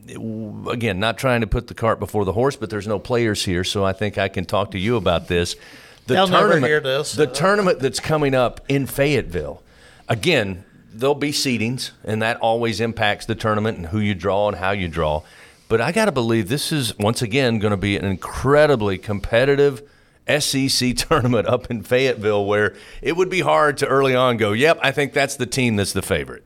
again, 0.70 0.98
not 0.98 1.18
trying 1.18 1.42
to 1.42 1.46
put 1.46 1.66
the 1.66 1.74
cart 1.74 1.98
before 1.98 2.24
the 2.24 2.32
horse, 2.32 2.56
but 2.56 2.70
there's 2.70 2.86
no 2.86 2.98
players 2.98 3.44
here, 3.44 3.64
so 3.64 3.84
I 3.84 3.92
think 3.92 4.16
I 4.16 4.28
can 4.28 4.46
talk 4.46 4.70
to 4.70 4.78
you 4.78 4.96
about 4.96 5.28
this. 5.28 5.56
The 6.06 6.14
They'll 6.14 6.28
tournament, 6.28 6.62
never 6.62 6.66
hear 6.66 6.80
this. 6.80 7.12
The 7.12 7.26
tournament 7.26 7.80
that's 7.80 8.00
coming 8.00 8.34
up 8.34 8.62
in 8.68 8.86
Fayetteville. 8.86 9.62
Again, 10.08 10.64
there'll 10.90 11.14
be 11.14 11.32
seedings, 11.32 11.90
and 12.04 12.22
that 12.22 12.38
always 12.38 12.80
impacts 12.80 13.26
the 13.26 13.34
tournament 13.34 13.76
and 13.76 13.86
who 13.88 13.98
you 13.98 14.14
draw 14.14 14.48
and 14.48 14.56
how 14.56 14.70
you 14.70 14.88
draw. 14.88 15.22
But 15.68 15.80
I 15.80 15.92
got 15.92 16.04
to 16.06 16.12
believe 16.12 16.48
this 16.48 16.72
is 16.72 16.96
once 16.98 17.22
again 17.22 17.58
going 17.58 17.72
to 17.72 17.76
be 17.76 17.96
an 17.96 18.04
incredibly 18.04 18.98
competitive 18.98 19.82
SEC 20.28 20.96
tournament 20.96 21.46
up 21.46 21.70
in 21.70 21.82
Fayetteville 21.82 22.46
where 22.46 22.74
it 23.02 23.16
would 23.16 23.30
be 23.30 23.40
hard 23.40 23.76
to 23.78 23.86
early 23.86 24.14
on 24.14 24.36
go, 24.36 24.52
yep, 24.52 24.78
I 24.82 24.92
think 24.92 25.12
that's 25.12 25.36
the 25.36 25.46
team 25.46 25.76
that's 25.76 25.92
the 25.92 26.02
favorite. 26.02 26.45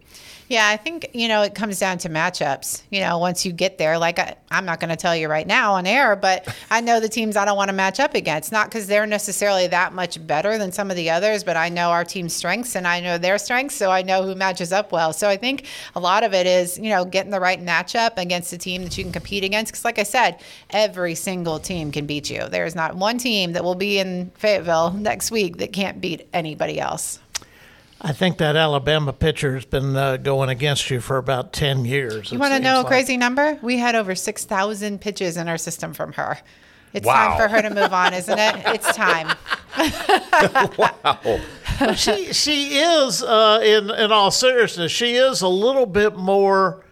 Yeah, 0.50 0.66
I 0.66 0.76
think, 0.76 1.10
you 1.12 1.28
know, 1.28 1.42
it 1.42 1.54
comes 1.54 1.78
down 1.78 1.98
to 1.98 2.08
matchups. 2.08 2.82
You 2.90 3.02
know, 3.02 3.18
once 3.18 3.46
you 3.46 3.52
get 3.52 3.78
there, 3.78 3.96
like 3.98 4.18
I, 4.18 4.34
am 4.50 4.64
not 4.64 4.80
going 4.80 4.90
to 4.90 4.96
tell 4.96 5.14
you 5.14 5.28
right 5.28 5.46
now 5.46 5.74
on 5.74 5.86
air, 5.86 6.16
but 6.16 6.52
I 6.72 6.80
know 6.80 6.98
the 6.98 7.08
teams 7.08 7.36
I 7.36 7.44
don't 7.44 7.56
want 7.56 7.68
to 7.68 7.72
match 7.72 8.00
up 8.00 8.16
against. 8.16 8.50
Not 8.50 8.66
because 8.66 8.88
they're 8.88 9.06
necessarily 9.06 9.68
that 9.68 9.92
much 9.92 10.26
better 10.26 10.58
than 10.58 10.72
some 10.72 10.90
of 10.90 10.96
the 10.96 11.08
others, 11.08 11.44
but 11.44 11.56
I 11.56 11.68
know 11.68 11.90
our 11.90 12.04
team's 12.04 12.34
strengths 12.34 12.74
and 12.74 12.84
I 12.84 12.98
know 12.98 13.16
their 13.16 13.38
strengths, 13.38 13.76
so 13.76 13.92
I 13.92 14.02
know 14.02 14.24
who 14.24 14.34
matches 14.34 14.72
up 14.72 14.90
well. 14.90 15.12
So 15.12 15.28
I 15.28 15.36
think 15.36 15.66
a 15.94 16.00
lot 16.00 16.24
of 16.24 16.34
it 16.34 16.48
is, 16.48 16.76
you 16.80 16.90
know, 16.90 17.04
getting 17.04 17.30
the 17.30 17.38
right 17.38 17.64
matchup 17.64 18.18
against 18.18 18.52
a 18.52 18.58
team 18.58 18.82
that 18.82 18.98
you 18.98 19.04
can 19.04 19.12
compete 19.12 19.44
against. 19.44 19.70
Because, 19.70 19.84
like 19.84 20.00
I 20.00 20.02
said, 20.02 20.40
every 20.70 21.14
single 21.14 21.60
team 21.60 21.92
can 21.92 22.06
beat 22.06 22.28
you. 22.28 22.48
There's 22.48 22.74
not 22.74 22.96
one 22.96 23.18
team 23.18 23.52
that 23.52 23.62
will 23.62 23.76
be 23.76 24.00
in 24.00 24.32
Fayetteville 24.34 24.94
next 24.94 25.30
week 25.30 25.58
that 25.58 25.72
can't 25.72 26.00
beat 26.00 26.26
anybody 26.32 26.80
else. 26.80 27.20
I 28.02 28.12
think 28.12 28.38
that 28.38 28.56
Alabama 28.56 29.12
pitcher 29.12 29.54
has 29.54 29.66
been 29.66 29.94
uh, 29.94 30.16
going 30.16 30.48
against 30.48 30.90
you 30.90 31.00
for 31.00 31.18
about 31.18 31.52
10 31.52 31.84
years. 31.84 32.32
You 32.32 32.38
want 32.38 32.54
to 32.54 32.60
know 32.60 32.76
a 32.76 32.78
like. 32.78 32.86
crazy 32.86 33.16
number? 33.16 33.58
We 33.60 33.76
had 33.76 33.94
over 33.94 34.14
6,000 34.14 35.00
pitches 35.00 35.36
in 35.36 35.48
our 35.48 35.58
system 35.58 35.92
from 35.92 36.14
her. 36.14 36.38
It's 36.92 37.06
wow. 37.06 37.28
time 37.28 37.36
for 37.38 37.48
her 37.48 37.62
to 37.62 37.70
move 37.70 37.92
on, 37.92 38.14
isn't 38.14 38.38
it? 38.38 38.54
It's 38.66 38.96
time. 38.96 39.36
wow. 40.78 41.40
she 41.94 42.32
she 42.32 42.78
is 42.78 43.22
uh, 43.22 43.60
in 43.62 43.90
in 43.90 44.10
all 44.10 44.32
seriousness, 44.32 44.90
she 44.90 45.14
is 45.14 45.40
a 45.40 45.48
little 45.48 45.86
bit 45.86 46.16
more 46.16 46.84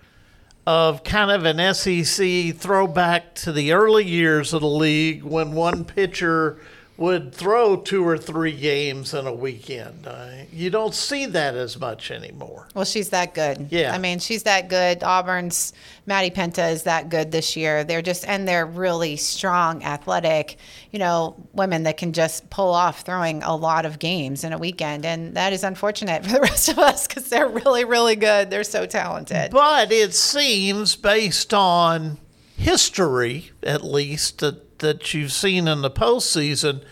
of 0.68 1.02
kind 1.02 1.30
of 1.30 1.44
an 1.44 1.74
SEC 1.74 2.54
throwback 2.54 3.34
to 3.34 3.50
the 3.50 3.72
early 3.72 4.04
years 4.04 4.52
of 4.52 4.60
the 4.60 4.68
league 4.68 5.24
when 5.24 5.52
one 5.52 5.84
pitcher 5.84 6.60
would 6.98 7.32
throw 7.32 7.76
two 7.76 8.06
or 8.06 8.18
three 8.18 8.54
games 8.54 9.14
in 9.14 9.24
a 9.24 9.32
weekend. 9.32 10.04
Uh, 10.04 10.30
you 10.52 10.68
don't 10.68 10.92
see 10.92 11.26
that 11.26 11.54
as 11.54 11.78
much 11.78 12.10
anymore. 12.10 12.66
Well, 12.74 12.84
she's 12.84 13.10
that 13.10 13.34
good. 13.34 13.68
Yeah. 13.70 13.94
I 13.94 13.98
mean, 13.98 14.18
she's 14.18 14.42
that 14.42 14.68
good. 14.68 15.04
Auburn's 15.04 15.72
Maddie 16.06 16.30
Penta 16.30 16.72
is 16.72 16.82
that 16.82 17.08
good 17.08 17.30
this 17.30 17.56
year. 17.56 17.84
They're 17.84 18.02
just, 18.02 18.26
and 18.26 18.48
they're 18.48 18.66
really 18.66 19.16
strong, 19.16 19.84
athletic, 19.84 20.56
you 20.90 20.98
know, 20.98 21.36
women 21.52 21.84
that 21.84 21.98
can 21.98 22.12
just 22.12 22.50
pull 22.50 22.74
off 22.74 23.02
throwing 23.02 23.44
a 23.44 23.54
lot 23.54 23.86
of 23.86 24.00
games 24.00 24.42
in 24.42 24.52
a 24.52 24.58
weekend. 24.58 25.06
And 25.06 25.36
that 25.36 25.52
is 25.52 25.62
unfortunate 25.62 26.24
for 26.26 26.32
the 26.32 26.40
rest 26.40 26.68
of 26.68 26.80
us 26.80 27.06
because 27.06 27.28
they're 27.28 27.48
really, 27.48 27.84
really 27.84 28.16
good. 28.16 28.50
They're 28.50 28.64
so 28.64 28.86
talented. 28.86 29.52
But 29.52 29.92
it 29.92 30.14
seems, 30.14 30.96
based 30.96 31.54
on 31.54 32.18
history 32.56 33.52
at 33.62 33.84
least, 33.84 34.40
that 34.40 34.67
that 34.78 35.14
you've 35.14 35.32
seen 35.32 35.68
in 35.68 35.82
the 35.82 35.90
postseason, 35.90 36.82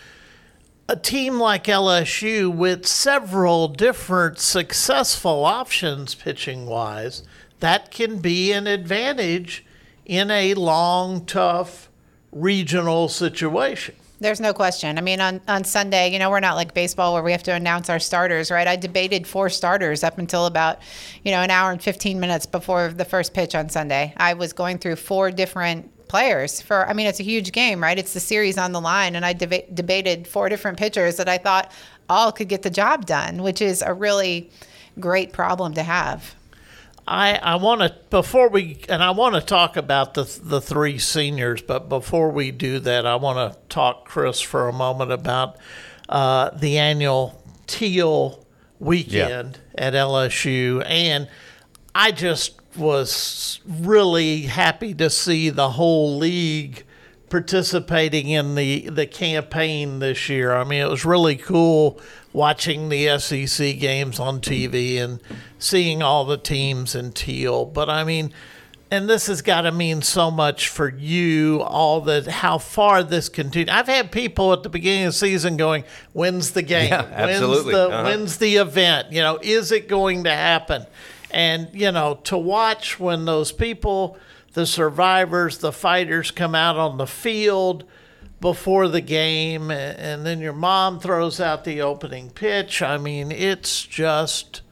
a 0.88 0.96
team 0.96 1.40
like 1.40 1.64
LSU 1.64 2.54
with 2.54 2.86
several 2.86 3.68
different 3.68 4.38
successful 4.38 5.44
options 5.44 6.14
pitching 6.14 6.66
wise, 6.66 7.22
that 7.60 7.90
can 7.90 8.18
be 8.18 8.52
an 8.52 8.66
advantage 8.66 9.64
in 10.04 10.30
a 10.30 10.54
long, 10.54 11.24
tough 11.26 11.90
regional 12.30 13.08
situation. 13.08 13.94
There's 14.18 14.40
no 14.40 14.54
question. 14.54 14.96
I 14.96 15.02
mean, 15.02 15.20
on, 15.20 15.42
on 15.46 15.64
Sunday, 15.64 16.10
you 16.10 16.18
know, 16.18 16.30
we're 16.30 16.40
not 16.40 16.54
like 16.54 16.72
baseball 16.72 17.12
where 17.12 17.22
we 17.22 17.32
have 17.32 17.42
to 17.44 17.52
announce 17.52 17.90
our 17.90 17.98
starters, 17.98 18.50
right? 18.50 18.66
I 18.66 18.76
debated 18.76 19.26
four 19.26 19.50
starters 19.50 20.02
up 20.02 20.18
until 20.18 20.46
about, 20.46 20.78
you 21.22 21.32
know, 21.32 21.40
an 21.42 21.50
hour 21.50 21.70
and 21.70 21.82
15 21.82 22.18
minutes 22.18 22.46
before 22.46 22.88
the 22.88 23.04
first 23.04 23.34
pitch 23.34 23.54
on 23.54 23.68
Sunday. 23.68 24.14
I 24.16 24.32
was 24.32 24.54
going 24.54 24.78
through 24.78 24.96
four 24.96 25.30
different 25.30 25.90
players 26.08 26.60
for 26.60 26.88
i 26.88 26.92
mean 26.92 27.06
it's 27.06 27.20
a 27.20 27.24
huge 27.24 27.52
game 27.52 27.82
right? 27.82 27.98
It's 27.98 28.14
the 28.14 28.20
series 28.20 28.58
on 28.58 28.72
the 28.72 28.80
line 28.80 29.16
and 29.16 29.24
i 29.24 29.34
deba- 29.34 29.74
debated 29.74 30.26
four 30.26 30.48
different 30.48 30.78
pitchers 30.78 31.16
that 31.16 31.28
i 31.28 31.38
thought 31.38 31.72
all 32.08 32.32
could 32.32 32.48
get 32.48 32.62
the 32.62 32.70
job 32.70 33.06
done 33.06 33.42
which 33.42 33.60
is 33.60 33.82
a 33.82 33.92
really 33.92 34.50
great 34.98 35.32
problem 35.32 35.74
to 35.74 35.82
have. 35.82 36.34
I, 37.08 37.36
I 37.36 37.54
want 37.56 37.82
to 37.82 37.94
before 38.10 38.48
we 38.48 38.80
and 38.88 39.00
I 39.00 39.10
want 39.10 39.36
to 39.36 39.40
talk 39.40 39.76
about 39.76 40.14
the 40.14 40.24
the 40.42 40.60
three 40.60 40.98
seniors, 40.98 41.62
but 41.62 41.88
before 41.88 42.30
we 42.30 42.50
do 42.50 42.80
that, 42.80 43.06
I 43.06 43.14
want 43.14 43.52
to 43.52 43.58
talk 43.68 44.06
Chris 44.06 44.40
for 44.40 44.68
a 44.68 44.72
moment 44.72 45.12
about 45.12 45.56
uh, 46.08 46.50
the 46.50 46.78
annual 46.78 47.40
Teal 47.68 48.44
weekend 48.80 49.58
yeah. 49.74 49.86
at 49.86 49.92
LSU, 49.92 50.84
and 50.84 51.28
I 51.94 52.10
just 52.10 52.65
was 52.78 53.60
really 53.66 54.42
happy 54.42 54.94
to 54.94 55.10
see 55.10 55.50
the 55.50 55.70
whole 55.70 56.16
league 56.16 56.84
participating 57.28 58.28
in 58.28 58.54
the, 58.54 58.88
the 58.88 59.06
campaign 59.06 59.98
this 59.98 60.28
year. 60.28 60.52
I 60.54 60.64
mean, 60.64 60.80
it 60.80 60.88
was 60.88 61.04
really 61.04 61.36
cool 61.36 62.00
watching 62.32 62.88
the 62.88 63.18
SEC 63.18 63.78
games 63.78 64.18
on 64.20 64.40
TV 64.40 64.96
and 64.98 65.20
seeing 65.58 66.02
all 66.02 66.24
the 66.24 66.36
teams 66.36 66.94
in 66.94 67.12
teal. 67.12 67.64
But 67.64 67.88
I 67.90 68.04
mean, 68.04 68.32
and 68.90 69.08
this 69.10 69.26
has 69.26 69.42
got 69.42 69.62
to 69.62 69.72
mean 69.72 70.02
so 70.02 70.30
much 70.30 70.68
for 70.68 70.88
you 70.88 71.60
all 71.62 72.00
that 72.02 72.26
how 72.28 72.56
far 72.56 73.02
this 73.02 73.28
continues 73.28 73.68
i've 73.68 73.88
had 73.88 74.12
people 74.12 74.52
at 74.52 74.62
the 74.62 74.68
beginning 74.68 75.06
of 75.06 75.12
the 75.12 75.18
season 75.18 75.56
going 75.56 75.82
when's 76.12 76.52
the 76.52 76.62
game 76.62 76.90
Yeah, 76.90 77.00
absolutely. 77.12 77.74
when's 77.74 77.74
the, 77.74 77.88
Uh-huh. 77.88 78.04
when's 78.04 78.36
the 78.38 78.56
event 78.58 79.10
you 79.10 79.20
know 79.22 79.40
is 79.42 79.72
it 79.72 79.88
going 79.88 80.22
to 80.22 80.30
happen 80.30 80.86
and 81.30 81.68
you 81.72 81.90
know 81.92 82.18
to 82.24 82.36
watch 82.36 82.98
when 83.00 83.24
those 83.24 83.52
people 83.52 84.16
the 84.54 84.66
survivors 84.66 85.58
the 85.58 85.72
fighters 85.72 86.30
come 86.30 86.54
out 86.54 86.76
on 86.76 86.98
the 86.98 87.06
field 87.06 87.84
before 88.40 88.88
the 88.88 89.00
game 89.00 89.70
and 89.70 90.26
then 90.26 90.40
your 90.40 90.52
mom 90.52 91.00
throws 91.00 91.40
out 91.40 91.64
the 91.64 91.80
opening 91.80 92.30
pitch 92.30 92.82
i 92.82 92.96
mean 92.96 93.32
it's 93.32 93.84
just 93.84 94.62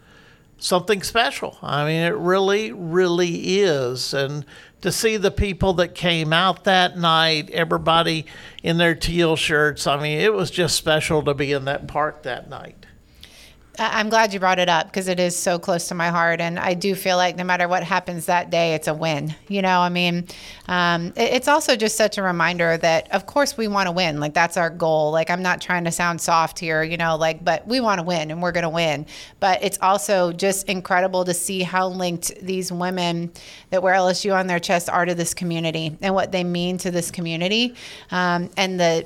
something 0.65 1.03
special. 1.03 1.59
I 1.63 1.85
mean, 1.85 2.03
it 2.03 2.17
really, 2.17 2.73
really 2.73 3.61
is. 3.61 4.15
And 4.15 4.45
to 4.81 4.91
see 4.91 5.17
the 5.17 5.31
people 5.31 5.75
that 5.75 5.95
came 5.95 6.33
out 6.33 6.65
that 6.65 6.97
night, 6.97 7.51
everybody 7.51 8.27
in 8.63 8.79
their 8.79 8.95
teal 8.95 9.37
shirts, 9.37 9.87
I 9.87 10.01
mean, 10.01 10.19
it 10.19 10.33
was 10.33 10.51
just 10.51 10.77
special 10.77 11.23
to 11.25 11.35
be 11.35 11.53
in 11.53 11.67
that 11.67 11.87
park 11.87 12.23
that 12.23 12.49
night. 12.49 12.87
I'm 13.79 14.09
glad 14.09 14.33
you 14.33 14.39
brought 14.39 14.59
it 14.61 14.69
up 14.69 14.87
because 14.87 15.09
it 15.09 15.19
is 15.19 15.35
so 15.37 15.59
close 15.59 15.89
to 15.89 15.95
my 15.95 16.09
heart, 16.09 16.41
and 16.41 16.59
I 16.59 16.75
do 16.75 16.95
feel 16.95 17.17
like 17.17 17.37
no 17.37 17.43
matter 17.45 17.67
what 17.67 17.83
happens 17.83 18.27
that 18.27 18.51
day, 18.51 18.75
it's 18.75 18.87
a 18.87 18.95
win. 18.95 19.35
You 19.49 19.63
know, 19.63 19.81
I 19.81 19.89
mean, 19.89 20.27
um, 20.69 21.09
it- 21.17 21.33
it's 21.35 21.49
also 21.49 21.75
just 21.75 21.97
such 21.97 22.17
a 22.17 22.23
reminder 22.23 22.77
that, 22.77 23.11
of 23.13 23.27
course, 23.27 23.57
we 23.57 23.67
want 23.67 23.87
to 23.89 23.93
win. 23.93 24.21
Like 24.21 24.33
that's 24.33 24.57
our 24.57 24.71
goal. 24.71 25.11
Like 25.11 25.29
I'm 25.29 25.43
not 25.43 25.61
trying 25.61 25.85
to 25.85 25.91
sound 25.91 26.21
soft 26.21 26.59
here, 26.59 26.83
you 26.85 26.97
know, 26.97 27.17
like, 27.17 27.45
but 27.45 27.67
we 27.67 27.81
want 27.81 27.99
to 27.99 28.05
win, 28.05 28.31
and 28.31 28.41
we're 28.41 28.53
going 28.53 28.63
to 28.63 28.69
win. 28.69 29.07
But 29.41 29.63
it's 29.65 29.79
also 29.83 30.33
just 30.33 30.69
incredible 30.69 31.25
to 31.25 31.35
see 31.35 31.63
how 31.63 31.89
linked 31.89 32.33
these 32.41 32.71
women 32.71 33.33
that 33.71 33.83
wear 33.83 33.95
LSU 33.95 34.35
on 34.39 34.47
their 34.47 34.61
chest 34.61 34.89
are 34.89 35.05
to 35.05 35.15
this 35.15 35.35
community 35.35 35.97
and 36.01 36.15
what 36.15 36.31
they 36.33 36.45
mean 36.45 36.79
to 36.79 36.91
this 36.91 37.11
community, 37.11 37.75
um, 38.13 38.51
and 38.57 38.79
the 38.79 39.05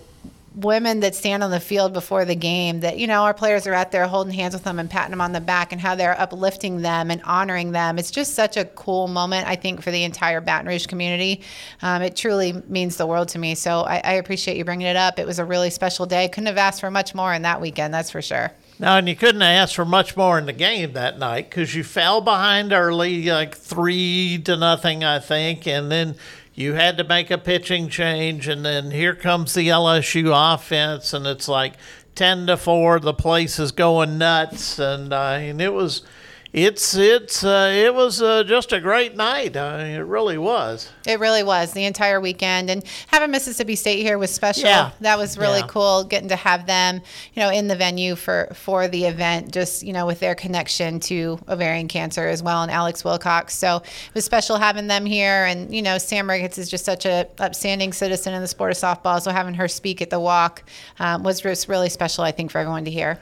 women 0.59 1.01
that 1.01 1.15
stand 1.15 1.43
on 1.43 1.51
the 1.51 1.61
field 1.61 1.93
before 1.93 2.25
the 2.25 2.35
game 2.35 2.81
that 2.81 2.99
you 2.99 3.07
know 3.07 3.23
our 3.23 3.35
players 3.35 3.67
are 3.67 3.75
out 3.75 3.93
there 3.93 4.07
holding 4.07 4.33
hands 4.33 4.55
with 4.55 4.65
them 4.65 4.79
and 4.79 4.91
patting 4.91 5.11
them 5.11 5.21
on 5.21 5.33
the 5.33 5.41
back 5.41 5.73
and 5.73 5.81
how 5.81 5.95
they're 5.95 6.21
uplifting 6.21 6.83
them 6.83 7.11
and 7.11 7.23
honoring 7.23 7.73
them. 7.73 7.99
It's 7.99 8.11
just 8.11 8.35
such 8.35 8.57
a 8.57 8.65
cool 8.65 9.09
moment 9.09 9.47
i 9.47 9.57
think 9.57 9.83
for 9.83 9.91
the 9.91 10.05
entire 10.05 10.41
baton 10.41 10.67
rouge 10.67 10.87
community. 10.87 11.43
Um, 11.83 12.03
it 12.03 12.17
truly 12.17 12.53
means 12.69 12.97
the 12.97 13.07
world 13.07 13.29
to 13.31 13.39
me. 13.39 13.55
So 13.55 13.81
I, 13.81 14.01
I 14.05 14.13
appreciate 14.15 14.57
you 14.57 14.65
bringing 14.65 14.87
it 14.87 14.97
up. 14.97 15.19
It 15.19 15.27
was 15.27 15.39
a 15.39 15.45
really 15.45 15.71
special 15.71 16.07
day. 16.07 16.29
Couldn't 16.29 16.47
have 16.47 16.59
asked 16.59 16.81
for 16.81 16.91
much 16.91 17.15
more 17.15 17.33
in 17.33 17.43
that 17.43 17.61
weekend 17.61 17.95
that's 17.95 18.11
for 18.11 18.23
sure. 18.23 18.53
Now, 18.81 18.97
and 18.97 19.09
you 19.09 19.17
couldn't 19.17 19.43
ask 19.43 19.75
for 19.75 19.85
much 19.85 20.17
more 20.17 20.39
in 20.39 20.47
the 20.47 20.53
game 20.53 20.93
that 20.93 21.19
night 21.19 21.51
because 21.51 21.75
you 21.75 21.83
fell 21.83 22.21
behind 22.21 22.73
early, 22.73 23.25
like 23.25 23.57
three 23.57 24.41
to 24.45 24.57
nothing, 24.57 25.03
I 25.03 25.19
think, 25.19 25.67
and 25.67 25.91
then 25.91 26.15
you 26.59 26.75
had 26.75 26.99
to 26.99 27.05
make 27.05 27.31
a 27.31 27.39
pitching 27.39 27.89
change, 27.89 28.49
and 28.49 28.65
then 28.65 28.91
here 28.91 29.15
comes 29.15 29.55
the 29.55 29.69
LSU 29.69 30.33
offense, 30.55 31.13
and 31.13 31.25
it's 31.25 31.47
like 31.47 31.75
ten 32.17 32.49
to 32.49 32.57
four. 32.57 32.99
The 32.99 33.15
place 33.15 33.61
is 33.61 33.71
going 33.71 34.19
nuts, 34.19 34.79
and 34.81 35.13
uh, 35.13 35.39
and 35.39 35.61
it 35.61 35.73
was. 35.73 36.03
It's 36.51 36.95
it's 36.97 37.45
uh, 37.45 37.71
it 37.75 37.95
was 37.95 38.23
uh, 38.23 38.43
just 38.43 38.73
a 38.73 38.81
great 38.81 39.15
night. 39.15 39.55
Uh, 39.55 39.81
it 39.85 39.99
really 39.99 40.39
was. 40.39 40.91
It 41.07 41.21
really 41.21 41.43
was 41.43 41.73
the 41.75 41.85
entire 41.85 42.21
weekend, 42.23 42.71
and 42.71 42.83
having 43.09 43.31
Mississippi 43.31 43.77
State 43.77 44.03
here 44.03 44.17
was 44.17 44.31
special. 44.35 44.65
Yeah. 44.65 44.93
That 45.01 45.19
was 45.19 45.37
really 45.37 45.59
Yeah. 45.61 45.67
cool 45.67 46.05
getting 46.05 46.31
to 46.31 46.37
have 46.37 46.65
them, 46.67 47.03
you 47.35 47.43
know, 47.43 47.51
in 47.51 47.69
the 47.69 47.77
venue 47.77 48.17
for 48.17 48.49
for 48.55 48.89
the 48.89 49.05
event. 49.05 49.53
Just 49.53 49.83
you 49.83 49.93
know, 49.93 50.07
with 50.07 50.21
their 50.21 50.35
connection 50.35 51.01
to 51.01 51.39
ovarian 51.51 51.87
cancer 51.87 52.27
as 52.27 52.43
well, 52.43 52.63
and 52.63 52.73
Alex 52.73 53.05
Wilcox. 53.05 53.55
So 53.55 53.77
it 53.77 54.15
was 54.15 54.25
special 54.25 54.57
having 54.57 54.87
them 54.87 55.05
here, 55.05 55.45
and 55.45 55.75
you 55.75 55.83
know, 55.83 55.99
Sam 55.99 56.31
Ricketts 56.31 56.57
is 56.57 56.71
just 56.71 56.87
such 56.87 57.05
a 57.05 57.29
upstanding 57.39 57.93
citizen 57.93 58.33
in 58.33 58.41
the 58.41 58.49
sport 58.49 58.73
of 58.73 58.79
softball. 58.79 59.21
So 59.21 59.33
having 59.33 59.53
her 59.53 59.69
speak 59.69 60.01
at 60.01 60.09
the 60.09 60.19
walk 60.19 60.63
um, 60.99 61.25
was 61.25 61.43
just 61.43 61.69
really 61.69 61.91
special, 61.91 62.25
I 62.25 62.33
think, 62.33 62.51
for 62.51 62.57
everyone 62.59 62.87
to 62.87 62.91
hear. 62.91 63.19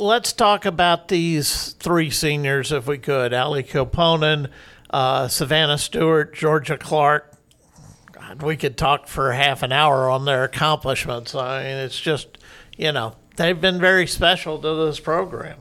Let's 0.00 0.32
talk 0.32 0.64
about 0.64 1.08
these 1.08 1.72
three 1.72 2.10
seniors, 2.10 2.70
if 2.70 2.86
we 2.86 2.98
could. 2.98 3.34
Ali 3.34 3.64
Kilponen, 3.64 4.48
uh, 4.90 5.26
Savannah 5.26 5.76
Stewart, 5.76 6.32
Georgia 6.32 6.78
Clark. 6.78 7.32
God, 8.12 8.40
we 8.40 8.56
could 8.56 8.76
talk 8.76 9.08
for 9.08 9.32
half 9.32 9.64
an 9.64 9.72
hour 9.72 10.08
on 10.08 10.24
their 10.24 10.44
accomplishments. 10.44 11.34
I 11.34 11.64
mean, 11.64 11.76
it's 11.78 11.98
just, 11.98 12.38
you 12.76 12.92
know, 12.92 13.16
they've 13.34 13.60
been 13.60 13.80
very 13.80 14.06
special 14.06 14.60
to 14.60 14.86
this 14.86 15.00
program. 15.00 15.58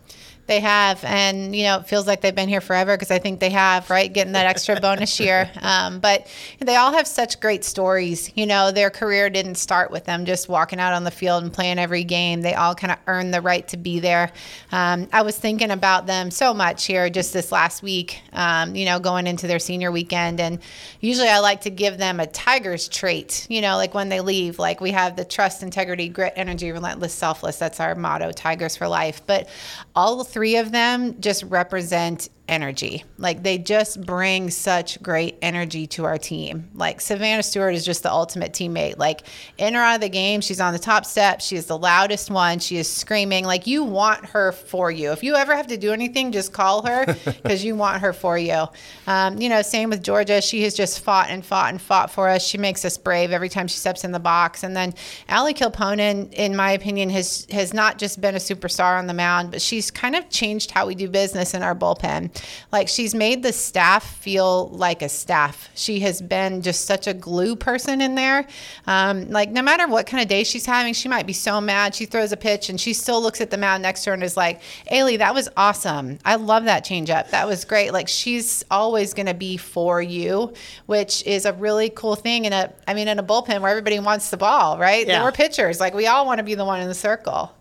They 0.48 0.62
have, 0.62 1.04
and 1.04 1.54
you 1.54 1.64
know, 1.64 1.80
it 1.80 1.88
feels 1.88 2.08
like 2.08 2.22
they've 2.22 2.34
been 2.34 2.48
here 2.48 2.62
forever 2.62 2.96
because 2.96 3.12
I 3.12 3.20
think 3.20 3.42
they 3.42 3.50
have, 3.50 3.90
right? 3.90 4.12
Getting 4.12 4.32
that 4.34 4.46
extra 4.46 4.80
bonus 4.82 5.20
year. 5.20 5.52
Um, 5.62 6.00
but 6.00 6.28
they 6.60 6.78
all 6.78 6.94
have 6.94 7.06
such 7.06 7.42
great 7.42 7.66
stories. 7.66 8.32
You 8.36 8.46
know, 8.46 8.72
their 8.72 8.90
career 8.90 9.30
didn't 9.30 9.56
start 9.56 9.92
with 9.92 10.06
them 10.06 10.26
just 10.26 10.48
walking 10.48 10.80
out 10.80 10.94
on 10.94 11.04
the 11.04 11.12
field 11.12 11.44
and 11.44 11.52
playing 11.52 11.80
every 11.80 12.06
game. 12.06 12.42
They 12.42 12.54
all 12.54 12.76
kind 12.76 12.94
of 12.94 13.00
earned 13.08 13.34
the 13.34 13.42
right 13.42 13.68
to 13.68 13.78
be 13.78 14.00
there. 14.00 14.32
Um, 14.72 15.10
I 15.12 15.22
was 15.22 15.38
thinking 15.38 15.70
about 15.70 16.08
them 16.08 16.32
so 16.32 16.54
much 16.54 16.86
here 16.86 17.10
just 17.10 17.34
this 17.34 17.52
last 17.52 17.84
week, 17.84 18.22
um, 18.32 18.74
you 18.74 18.86
know, 18.86 19.00
going 19.00 19.28
into 19.28 19.48
their 19.48 19.60
senior 19.60 19.92
weekend. 19.92 20.40
And 20.40 20.60
usually 21.02 21.28
I 21.28 21.40
like 21.40 21.62
to 21.62 21.70
give 21.70 21.98
them 21.98 22.22
a 22.22 22.28
Tigers 22.28 22.88
trait, 22.88 23.46
you 23.50 23.60
know, 23.60 23.76
like 23.76 23.94
when 23.94 24.08
they 24.08 24.22
leave, 24.22 24.60
like 24.60 24.80
we 24.80 24.92
have 24.92 25.18
the 25.18 25.26
trust, 25.26 25.62
integrity, 25.62 26.08
grit, 26.08 26.32
energy, 26.38 26.72
relentless, 26.72 27.14
selfless. 27.14 27.58
That's 27.58 27.82
our 27.82 27.96
motto, 27.96 28.32
Tigers 28.32 28.78
for 28.78 28.88
life. 28.88 29.22
But 29.26 29.50
all 29.94 30.24
three 30.24 30.37
of 30.58 30.72
them 30.72 31.20
just 31.20 31.44
represent 31.44 32.30
energy. 32.48 33.04
Like 33.18 33.44
they 33.44 33.58
just 33.58 34.06
bring 34.06 34.50
such 34.50 35.02
great 35.02 35.38
energy 35.42 35.88
to 35.88 36.06
our 36.06 36.18
team. 36.18 36.70
Like 36.74 37.02
Savannah 37.02 37.44
Stewart 37.44 37.76
is 37.76 37.86
just 37.86 38.04
the 38.04 38.12
ultimate 38.12 38.54
teammate. 38.54 38.98
Like 38.98 39.24
in 39.58 39.76
or 39.76 39.82
out 39.82 39.96
of 39.96 40.02
the 40.02 40.10
game, 40.10 40.42
she's 40.42 40.62
on 40.62 40.74
the 40.74 40.80
top 40.80 41.06
step. 41.06 41.42
She 41.42 41.56
is 41.56 41.66
the 41.66 41.78
loudest 41.78 42.32
one. 42.32 42.60
She 42.60 42.78
is 42.78 42.92
screaming. 42.92 43.46
Like 43.46 43.68
you 43.68 43.84
want 43.84 44.26
her 44.28 44.52
for 44.52 44.92
you. 44.92 45.12
If 45.12 45.24
you 45.24 45.36
ever 45.36 45.56
have 45.56 45.68
to 45.68 45.78
do 45.78 45.92
anything, 45.92 46.32
just 46.32 46.54
call 46.54 46.86
her 46.86 47.06
because 47.26 47.64
you 47.64 47.76
want 47.76 48.02
her 48.02 48.14
for 48.14 48.38
you. 48.38 48.66
Um, 49.08 49.40
you 49.42 49.50
know, 49.50 49.62
same 49.62 49.90
with 49.90 50.04
Georgia. 50.04 50.42
She 50.42 50.64
has 50.64 50.74
just 50.74 51.02
fought 51.02 51.30
and 51.30 51.46
fought 51.46 51.72
and 51.72 51.82
fought 51.82 52.12
for 52.12 52.30
us. 52.30 52.46
She 52.46 52.58
makes 52.58 52.86
us 52.86 52.98
brave 52.98 53.32
every 53.32 53.50
time 53.50 53.68
she 53.68 53.78
steps 53.78 54.04
in 54.04 54.12
the 54.12 54.20
box. 54.20 54.64
And 54.64 54.76
then 54.76 54.94
Ali 55.30 55.54
Kilponen, 55.54 56.34
in 56.34 56.56
my 56.56 56.72
opinion, 56.72 57.10
has 57.10 57.46
has 57.52 57.74
not 57.74 57.98
just 57.98 58.22
been 58.22 58.36
a 58.36 58.40
superstar 58.40 58.98
on 58.98 59.08
the 59.08 59.14
mound, 59.14 59.52
but 59.52 59.62
she's 59.62 59.92
kind 59.92 60.16
of 60.16 60.30
changed 60.30 60.72
how 60.72 60.88
we 60.88 60.96
do 60.96 61.10
business 61.10 61.54
in 61.54 61.64
our 61.64 61.76
bullpen. 61.76 62.32
Like 62.72 62.88
she's 62.88 63.16
made 63.16 63.44
the 63.44 63.54
staff 63.54 64.16
feel 64.18 64.70
like 64.70 65.02
a 65.02 65.10
staff. 65.10 65.70
She 65.76 66.00
has 66.02 66.22
been 66.22 66.62
just 66.62 66.86
such 66.86 67.08
a 67.08 67.14
glue 67.14 67.56
person 67.56 68.02
in 68.02 68.16
there. 68.16 68.48
Um, 68.86 69.30
like 69.30 69.50
no 69.50 69.62
matter 69.62 69.88
what 69.88 70.08
kind 70.08 70.22
of 70.22 70.28
day 70.28 70.44
she's 70.44 70.66
having, 70.66 70.94
she 70.94 71.08
might 71.10 71.26
be 71.26 71.34
so 71.34 71.62
mad. 71.62 71.96
She 71.96 72.06
throws 72.06 72.32
a 72.32 72.38
pitch 72.38 72.70
and 72.70 72.80
she 72.80 72.94
still 72.94 73.22
looks 73.22 73.42
at 73.42 73.50
the 73.50 73.58
mound 73.58 73.84
next 73.84 74.04
to 74.04 74.10
her 74.10 74.14
and 74.14 74.24
is 74.24 74.38
like, 74.38 74.62
"Ailey, 74.92 75.18
that 75.18 75.34
was 75.34 75.50
awesome. 75.58 76.20
I 76.26 76.36
love 76.36 76.66
that 76.66 76.86
changeup. 76.86 77.30
That 77.30 77.48
was 77.48 77.66
great." 77.66 77.94
Like 77.94 78.08
she's 78.08 78.64
always 78.70 79.14
going 79.14 79.28
to 79.28 79.34
be 79.34 79.58
for 79.58 80.02
you, 80.02 80.54
which 80.86 81.26
is 81.26 81.46
a 81.46 81.54
really 81.54 81.90
cool 81.90 82.16
thing 82.16 82.46
in 82.46 82.54
a. 82.54 82.74
I 82.88 82.94
mean, 82.94 83.08
in 83.08 83.20
a 83.20 83.24
bullpen 83.24 83.62
where 83.62 83.72
everybody 83.72 84.00
wants 84.00 84.30
the 84.30 84.38
ball, 84.38 84.78
right? 84.78 85.08
Yeah. 85.08 85.24
We're 85.24 85.32
pitchers. 85.32 85.80
Like 85.80 85.94
we 85.94 86.08
all 86.08 86.26
want 86.26 86.40
to 86.40 86.44
be 86.44 86.56
the 86.56 86.66
one 86.66 86.82
in 86.82 86.88
the 86.88 86.96
circle. 86.96 87.52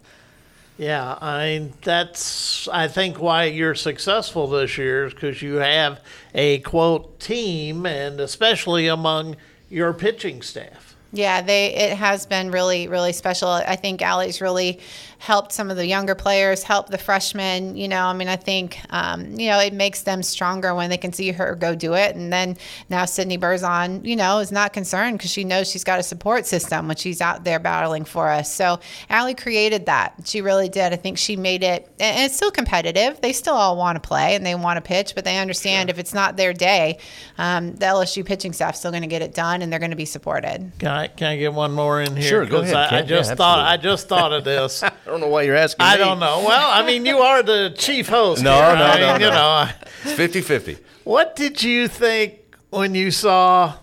Yeah, 0.79 1.17
I 1.21 1.47
mean 1.47 1.73
that's 1.83 2.69
I 2.69 2.89
think 2.89 3.19
why 3.19 3.45
you're 3.45 3.75
successful 3.75 4.47
this 4.47 4.77
year 4.77 5.07
is 5.07 5.15
because 5.15 5.41
you 5.41 5.55
have 5.55 6.01
a 6.35 6.59
quote 6.61 7.19
team, 7.19 7.87
and 7.87 8.21
especially 8.21 8.87
among 8.87 9.37
your 9.71 9.95
pitching 9.95 10.43
staff. 10.43 10.95
Yeah, 11.13 11.41
they 11.41 11.75
it 11.75 11.97
has 11.97 12.27
been 12.27 12.51
really 12.51 12.89
really 12.89 13.13
special. 13.13 13.49
I 13.49 13.77
think 13.77 14.03
Allie's 14.03 14.43
really 14.43 14.81
helped 15.27 15.51
some 15.51 15.71
of 15.73 15.77
the 15.77 15.85
younger 15.87 16.15
players, 16.15 16.63
helped 16.63 16.91
the 16.91 16.99
freshmen. 16.99 17.77
You 17.77 17.89
know, 17.89 18.05
I 18.07 18.13
mean, 18.13 18.29
I 18.29 18.37
think 18.37 18.79
um, 18.91 19.39
you 19.39 19.49
know 19.51 19.59
it 19.59 19.73
makes 19.73 20.03
them 20.03 20.23
stronger 20.23 20.73
when 20.75 20.89
they 20.89 20.97
can 20.97 21.13
see 21.13 21.33
her 21.33 21.57
go 21.57 21.75
do 21.75 21.95
it. 21.95 22.15
And 22.15 22.33
then 22.33 22.57
now 22.89 23.05
Sydney 23.07 23.37
Berzon, 23.37 24.05
you 24.05 24.15
know, 24.15 24.39
is 24.39 24.53
not 24.53 24.73
concerned 24.73 25.19
because 25.19 25.33
she 25.33 25.43
knows 25.43 25.69
she's 25.69 25.83
got 25.85 25.99
a 25.99 26.03
support 26.05 26.47
system 26.47 26.87
when 26.87 26.97
she's 26.97 27.21
out 27.21 27.43
there 27.43 27.59
battling 27.59 28.05
for 28.05 28.29
us. 28.29 28.53
So 28.55 28.79
Allie 29.11 29.35
created 29.35 29.87
that. 29.87 30.15
She 30.25 30.41
really 30.41 30.69
did. 30.69 30.93
I 30.93 30.97
think 30.97 31.19
she 31.19 31.35
made 31.37 31.65
it, 31.65 31.91
and 31.99 32.25
it's 32.25 32.37
still 32.37 32.53
competitive. 32.53 33.21
They 33.21 33.33
still 33.33 33.55
all 33.55 33.77
want 33.77 34.01
to 34.01 34.07
play 34.09 34.37
and 34.37 34.47
they 34.47 34.55
want 34.55 34.77
to 34.77 34.81
pitch, 34.81 35.15
but 35.17 35.25
they 35.25 35.39
understand 35.39 35.91
if 35.91 35.99
it's 35.99 36.15
not 36.15 36.37
their 36.37 36.53
day, 36.53 36.99
um, 37.37 37.75
the 37.75 37.87
LSU 37.87 38.25
pitching 38.25 38.53
staff's 38.53 38.79
still 38.79 38.93
going 38.93 39.03
to 39.03 39.09
get 39.09 39.23
it 39.23 39.35
done, 39.35 39.61
and 39.63 39.73
they're 39.73 39.81
going 39.81 39.91
to 39.91 39.97
be 39.97 40.05
supported. 40.05 40.71
Can 40.79 40.89
I 40.89 41.09
can 41.09 41.27
I 41.33 41.37
get 41.37 41.53
one 41.53 41.73
more 41.73 42.01
in 42.01 42.15
here? 42.15 42.29
Sure, 42.29 42.47
go 42.47 42.61
'Cause 42.61 42.71
ahead, 42.71 42.93
I, 42.93 42.99
I 42.99 43.03
just 43.03 43.31
Yeah, 43.31 43.35
thought 43.35 43.59
I 43.67 43.77
just 43.77 44.07
thought 44.09 44.33
of 44.33 44.45
this. 44.45 44.85
I 45.17 45.19
don't 45.19 45.29
know 45.29 45.33
why 45.35 45.43
you're 45.43 45.57
asking 45.57 45.85
I 45.87 45.93
me. 45.95 45.99
don't 46.05 46.21
know. 46.21 46.45
Well, 46.47 46.71
I 46.71 46.85
mean, 46.87 47.07
you 47.07 47.19
are 47.19 47.43
the 47.43 47.75
chief 47.77 48.09
host. 48.09 48.43
No, 48.43 48.55
here. 48.55 48.77
no, 48.77 48.85
I 48.85 49.01
no, 49.01 49.13
mean, 49.13 49.21
You 49.23 49.31
know, 49.31 49.69
It's 50.05 50.13
50 50.13 50.41
50. 50.43 50.79
what 51.05 51.35
did 51.37 51.63
you 51.63 51.89
think 51.89 52.35
when 52.71 52.95
you 52.95 53.11
saw 53.11 53.75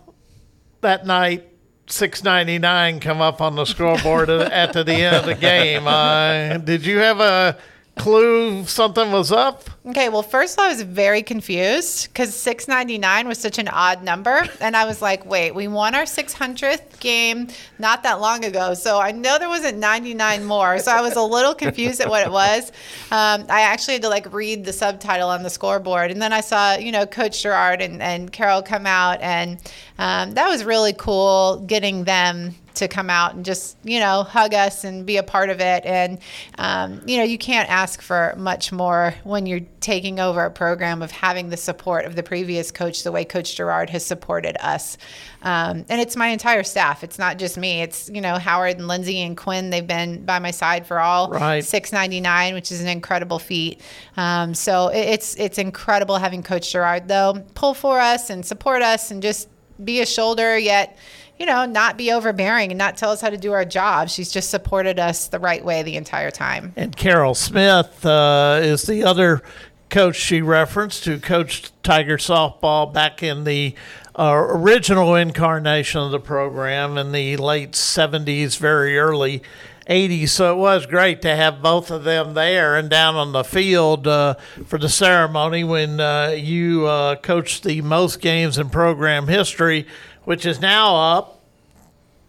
that 0.81 1.05
night? 1.05 1.49
Six 1.85 2.23
ninety 2.23 2.59
nine 2.59 3.01
come 3.01 3.19
up 3.21 3.41
on 3.41 3.55
the 3.55 3.65
scoreboard 3.65 4.29
at 4.29 4.51
at 4.75 4.85
the 4.85 4.93
end 4.93 5.17
of 5.17 5.25
the 5.25 5.35
game. 5.35 5.85
Uh, 5.85 6.57
did 6.57 6.85
you 6.85 6.99
have 6.99 7.19
a 7.19 7.57
clue 7.97 8.65
something 8.65 9.11
was 9.11 9.31
up? 9.31 9.69
Okay, 9.85 10.09
well, 10.09 10.23
first 10.23 10.59
I 10.59 10.69
was 10.69 10.81
very 10.81 11.21
confused 11.21 12.07
because 12.07 12.33
699 12.35 13.27
was 13.27 13.37
such 13.37 13.59
an 13.59 13.67
odd 13.67 14.03
number. 14.03 14.47
And 14.59 14.75
I 14.75 14.85
was 14.85 15.01
like, 15.01 15.25
wait, 15.25 15.53
we 15.53 15.67
won 15.67 15.93
our 15.93 16.03
600th 16.03 16.99
game 16.99 17.49
not 17.79 18.03
that 18.03 18.19
long 18.19 18.45
ago. 18.45 18.73
So 18.73 18.99
I 18.99 19.11
know 19.11 19.37
there 19.37 19.49
wasn't 19.49 19.77
99 19.77 20.45
more. 20.45 20.79
So 20.79 20.91
I 20.91 21.01
was 21.01 21.15
a 21.15 21.21
little 21.21 21.53
confused 21.53 22.01
at 22.01 22.09
what 22.09 22.25
it 22.25 22.31
was. 22.31 22.71
Um, 23.11 23.45
I 23.49 23.61
actually 23.61 23.95
had 23.95 24.03
to 24.03 24.09
like 24.09 24.33
read 24.33 24.65
the 24.65 24.73
subtitle 24.73 25.29
on 25.29 25.43
the 25.43 25.49
scoreboard. 25.49 26.11
And 26.11 26.21
then 26.21 26.33
I 26.33 26.41
saw, 26.41 26.75
you 26.75 26.91
know, 26.91 27.05
Coach 27.05 27.43
Girouard 27.43 27.81
and, 27.81 28.01
and 28.01 28.31
Carol 28.31 28.61
come 28.61 28.87
out. 28.87 29.21
And 29.21 29.59
um, 29.99 30.31
that 30.33 30.49
was 30.49 30.63
really 30.63 30.93
cool 30.93 31.63
getting 31.67 32.05
them 32.05 32.55
to 32.75 32.87
come 32.87 33.09
out 33.09 33.35
and 33.35 33.45
just 33.45 33.77
you 33.83 33.99
know 33.99 34.23
hug 34.23 34.53
us 34.53 34.83
and 34.83 35.05
be 35.05 35.17
a 35.17 35.23
part 35.23 35.49
of 35.49 35.59
it. 35.59 35.85
And 35.85 36.19
um, 36.57 37.01
you 37.05 37.17
know 37.17 37.23
you 37.23 37.37
can't 37.37 37.69
ask 37.69 38.01
for 38.01 38.33
much 38.37 38.71
more 38.71 39.13
when 39.23 39.45
you're 39.45 39.61
taking 39.79 40.19
over 40.19 40.43
a 40.43 40.51
program 40.51 41.01
of 41.01 41.11
having 41.11 41.49
the 41.49 41.57
support 41.57 42.05
of 42.05 42.15
the 42.15 42.23
previous 42.23 42.71
coach 42.71 43.03
the 43.03 43.11
way 43.11 43.25
coach 43.25 43.55
girouard 43.55 43.89
has 43.89 44.05
supported 44.05 44.57
us. 44.65 44.97
Um, 45.41 45.85
and 45.89 45.99
it's 45.99 46.15
my 46.15 46.27
entire 46.27 46.63
staff. 46.63 47.03
It's 47.03 47.19
not 47.19 47.37
just 47.37 47.57
me. 47.57 47.81
It's 47.81 48.09
you 48.09 48.21
know 48.21 48.37
howard 48.37 48.77
and 48.77 48.87
lindsay 48.87 49.21
and 49.21 49.35
quinn. 49.37 49.69
They've 49.69 49.85
been 49.85 50.25
by 50.25 50.39
my 50.39 50.51
side 50.51 50.87
for 50.87 50.99
all 50.99 51.29
right. 51.29 51.63
699 51.63 52.53
which 52.53 52.71
is 52.71 52.81
an 52.81 52.87
incredible 52.87 53.39
feat. 53.39 53.81
Um, 54.17 54.53
so 54.53 54.87
it's 54.87 55.35
it's 55.35 55.57
incredible 55.57 56.17
having 56.17 56.43
coach 56.43 56.73
girouard 56.73 57.07
though 57.07 57.43
pull 57.55 57.73
for 57.73 57.99
us 57.99 58.29
and 58.29 58.45
support 58.45 58.81
us 58.81 59.11
and 59.11 59.21
just 59.21 59.49
be 59.83 60.01
a 60.01 60.05
shoulder 60.05 60.57
yet 60.57 60.97
you 61.43 61.47
know, 61.47 61.65
not 61.65 61.97
be 61.97 62.09
overbearing 62.09 62.71
and 62.71 62.77
not 62.77 62.95
tell 62.95 63.11
us 63.11 63.19
how 63.19 63.29
to 63.29 63.35
do 63.35 63.51
our 63.51 63.65
job. 63.65 64.07
She's 64.07 64.31
just 64.31 64.49
supported 64.49 64.97
us 64.97 65.27
the 65.27 65.39
right 65.39 65.63
way 65.63 65.83
the 65.83 65.97
entire 65.97 66.31
time. 66.31 66.71
And 66.77 66.95
Carol 66.95 67.35
Smith 67.35 68.05
uh, 68.05 68.61
is 68.63 68.83
the 68.83 69.03
other 69.03 69.41
coach 69.89 70.15
she 70.15 70.41
referenced 70.41 71.03
who 71.03 71.19
coached 71.19 71.73
Tiger 71.83 72.15
softball 72.15 72.93
back 72.93 73.21
in 73.21 73.43
the 73.43 73.75
uh, 74.17 74.33
original 74.33 75.15
incarnation 75.15 75.99
of 75.99 76.11
the 76.11 76.19
program 76.19 76.97
in 76.97 77.11
the 77.11 77.35
late 77.35 77.73
70s, 77.73 78.57
very 78.57 78.97
early 78.97 79.43
80s. 79.89 80.29
So 80.29 80.53
it 80.53 80.57
was 80.57 80.85
great 80.85 81.21
to 81.23 81.35
have 81.35 81.61
both 81.61 81.91
of 81.91 82.05
them 82.05 82.35
there 82.35 82.77
and 82.77 82.89
down 82.89 83.15
on 83.15 83.33
the 83.33 83.43
field 83.43 84.07
uh, 84.07 84.35
for 84.65 84.79
the 84.79 84.87
ceremony 84.87 85.65
when 85.65 85.99
uh, 85.99 86.29
you 86.37 86.87
uh, 86.87 87.17
coached 87.17 87.63
the 87.63 87.81
most 87.81 88.21
games 88.21 88.57
in 88.57 88.69
program 88.69 89.27
history 89.27 89.85
which 90.25 90.45
is 90.45 90.59
now 90.59 90.95
up 90.95 91.39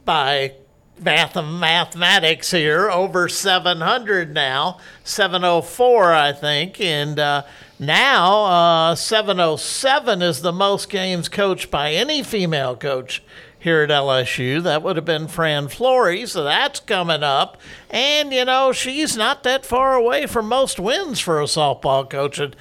by 0.05 0.53
math 1.01 1.35
mathematics 1.35 2.53
here 2.53 2.89
over 2.89 3.29
700 3.29 4.33
now 4.33 4.79
704 5.03 6.13
i 6.13 6.33
think 6.33 6.81
and 6.81 7.19
uh, 7.19 7.43
now 7.81 8.45
uh, 8.45 8.95
707 8.95 10.23
is 10.23 10.41
the 10.43 10.53
most 10.53 10.89
games 10.89 11.29
coached 11.29 11.71
by 11.71 11.93
any 11.93 12.23
female 12.23 12.77
coach 12.77 13.25
here 13.59 13.83
at 13.83 13.89
lsu 13.89 14.63
that 14.63 14.83
would 14.83 14.95
have 14.95 15.05
been 15.05 15.27
fran 15.27 15.67
flory 15.67 16.27
so 16.27 16.45
that's 16.45 16.81
coming 16.81 17.23
up. 17.23 17.59
And 17.89 18.33
you 18.33 18.45
know 18.45 18.73
she's 18.73 19.17
not 19.17 19.43
that 19.45 19.65
far 19.65 19.95
away 19.95 20.27
from 20.27 20.49
most 20.49 20.79
wins 20.79 21.19
for 21.19 21.41
a 21.41 21.47
softball 21.47 22.09
coach 22.09 22.39
at 22.39 22.55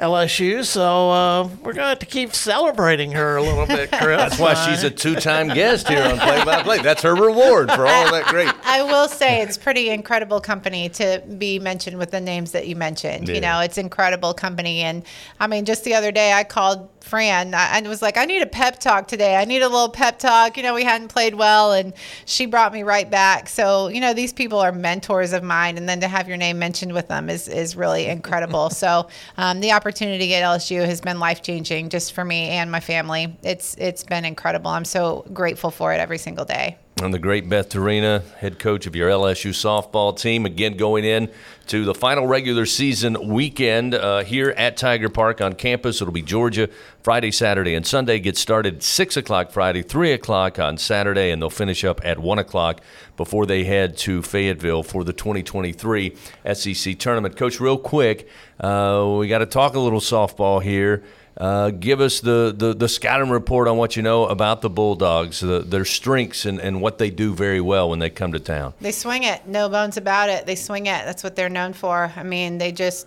LSU. 0.00 0.64
So 0.64 1.10
uh, 1.10 1.44
we're 1.58 1.72
going 1.72 1.76
to 1.76 1.88
have 1.88 1.98
to 2.00 2.06
keep 2.06 2.34
celebrating 2.34 3.12
her 3.12 3.36
a 3.36 3.42
little 3.42 3.66
bit, 3.66 3.90
Chris. 3.90 4.18
That's 4.18 4.38
why 4.38 4.54
she's 4.54 4.82
a 4.82 4.90
two-time 4.90 5.48
guest 5.48 5.88
here 5.88 6.02
on 6.02 6.18
Play 6.18 6.44
by 6.44 6.62
Play. 6.62 6.78
That's 6.78 7.02
her 7.02 7.14
reward 7.14 7.70
for 7.70 7.86
all 7.86 8.10
that 8.12 8.26
great. 8.26 8.52
I 8.64 8.82
will 8.82 9.08
say 9.08 9.42
it's 9.42 9.58
pretty 9.58 9.90
incredible 9.90 10.40
company 10.40 10.88
to 10.90 11.22
be 11.38 11.58
mentioned 11.58 11.98
with 11.98 12.10
the 12.10 12.20
names 12.20 12.52
that 12.52 12.66
you 12.66 12.76
mentioned. 12.76 13.28
Yeah. 13.28 13.34
You 13.34 13.40
know, 13.40 13.60
it's 13.60 13.78
incredible 13.78 14.34
company, 14.34 14.80
and 14.80 15.04
I 15.38 15.46
mean, 15.46 15.64
just 15.64 15.84
the 15.84 15.94
other 15.94 16.12
day 16.12 16.32
I 16.32 16.44
called 16.44 16.88
Fran. 17.00 17.54
I, 17.54 17.80
was 17.82 18.02
like, 18.02 18.16
I 18.16 18.24
need 18.24 18.42
a 18.42 18.46
pep 18.46 18.78
talk 18.78 19.08
today. 19.08 19.36
I 19.36 19.44
need 19.44 19.62
a 19.62 19.68
little 19.68 19.88
pep 19.88 20.18
talk. 20.18 20.56
You 20.56 20.62
know, 20.62 20.74
we 20.74 20.84
hadn't 20.84 21.08
played 21.08 21.34
well, 21.34 21.72
and 21.72 21.92
she 22.24 22.46
brought 22.46 22.72
me 22.72 22.82
right 22.82 23.10
back. 23.10 23.48
So, 23.48 23.88
you 23.88 24.00
know, 24.00 24.14
these 24.14 24.32
people 24.32 24.58
are 24.58 24.72
mentors 24.72 25.32
of 25.32 25.42
mine, 25.42 25.76
and 25.76 25.88
then 25.88 26.00
to 26.00 26.08
have 26.08 26.28
your 26.28 26.36
name 26.36 26.58
mentioned 26.58 26.92
with 26.92 27.08
them 27.08 27.28
is 27.28 27.48
is 27.48 27.76
really 27.76 28.06
incredible. 28.06 28.70
so, 28.80 29.08
um, 29.36 29.60
the 29.60 29.72
opportunity 29.72 29.89
at 30.34 30.42
LSU 30.44 30.84
has 30.84 31.00
been 31.00 31.18
life 31.18 31.42
changing 31.42 31.88
just 31.88 32.12
for 32.12 32.24
me 32.24 32.50
and 32.50 32.70
my 32.70 32.80
family. 32.80 33.36
It's 33.42 33.74
it's 33.76 34.04
been 34.04 34.24
incredible. 34.24 34.70
I'm 34.70 34.84
so 34.84 35.24
grateful 35.32 35.70
for 35.70 35.92
it 35.92 36.00
every 36.00 36.18
single 36.18 36.44
day. 36.44 36.78
And 37.02 37.14
the 37.14 37.18
great 37.18 37.48
Beth 37.48 37.70
Torina, 37.70 38.22
head 38.34 38.58
coach 38.58 38.86
of 38.86 38.94
your 38.94 39.08
LSU 39.08 39.52
softball 39.52 40.14
team, 40.14 40.44
again 40.44 40.76
going 40.76 41.02
in 41.02 41.30
to 41.68 41.86
the 41.86 41.94
final 41.94 42.26
regular 42.26 42.66
season 42.66 43.16
weekend 43.26 43.94
uh, 43.94 44.22
here 44.22 44.50
at 44.50 44.76
Tiger 44.76 45.08
Park 45.08 45.40
on 45.40 45.54
campus. 45.54 46.02
It'll 46.02 46.12
be 46.12 46.20
Georgia 46.20 46.68
Friday, 47.02 47.30
Saturday, 47.30 47.74
and 47.74 47.86
Sunday. 47.86 48.18
Get 48.18 48.36
started 48.36 48.82
six 48.82 49.16
o'clock 49.16 49.50
Friday, 49.50 49.80
three 49.80 50.12
o'clock 50.12 50.58
on 50.58 50.76
Saturday, 50.76 51.30
and 51.30 51.40
they'll 51.40 51.48
finish 51.48 51.84
up 51.84 52.02
at 52.04 52.18
one 52.18 52.38
o'clock 52.38 52.82
before 53.16 53.46
they 53.46 53.64
head 53.64 53.96
to 53.98 54.20
Fayetteville 54.20 54.82
for 54.82 55.02
the 55.02 55.14
2023 55.14 56.14
SEC 56.52 56.98
tournament. 56.98 57.34
Coach, 57.34 57.60
real 57.60 57.78
quick, 57.78 58.28
uh, 58.60 59.16
we 59.18 59.26
got 59.26 59.38
to 59.38 59.46
talk 59.46 59.74
a 59.74 59.80
little 59.80 60.00
softball 60.00 60.62
here. 60.62 61.02
Uh, 61.36 61.70
give 61.70 62.00
us 62.00 62.20
the, 62.20 62.54
the, 62.56 62.74
the 62.74 62.88
scouting 62.88 63.30
report 63.30 63.66
on 63.66 63.76
what 63.76 63.96
you 63.96 64.02
know 64.02 64.26
about 64.26 64.60
the 64.60 64.68
Bulldogs, 64.68 65.40
the, 65.40 65.60
their 65.60 65.84
strengths, 65.84 66.44
and, 66.44 66.60
and 66.60 66.82
what 66.82 66.98
they 66.98 67.08
do 67.08 67.34
very 67.34 67.60
well 67.60 67.88
when 67.88 67.98
they 67.98 68.10
come 68.10 68.32
to 68.32 68.40
town. 68.40 68.74
They 68.80 68.92
swing 68.92 69.22
it, 69.22 69.46
no 69.46 69.68
bones 69.68 69.96
about 69.96 70.28
it. 70.28 70.44
They 70.44 70.56
swing 70.56 70.86
it. 70.86 71.04
That's 71.04 71.24
what 71.24 71.36
they're 71.36 71.48
known 71.48 71.72
for. 71.72 72.12
I 72.14 72.22
mean, 72.24 72.58
they 72.58 72.72
just 72.72 73.06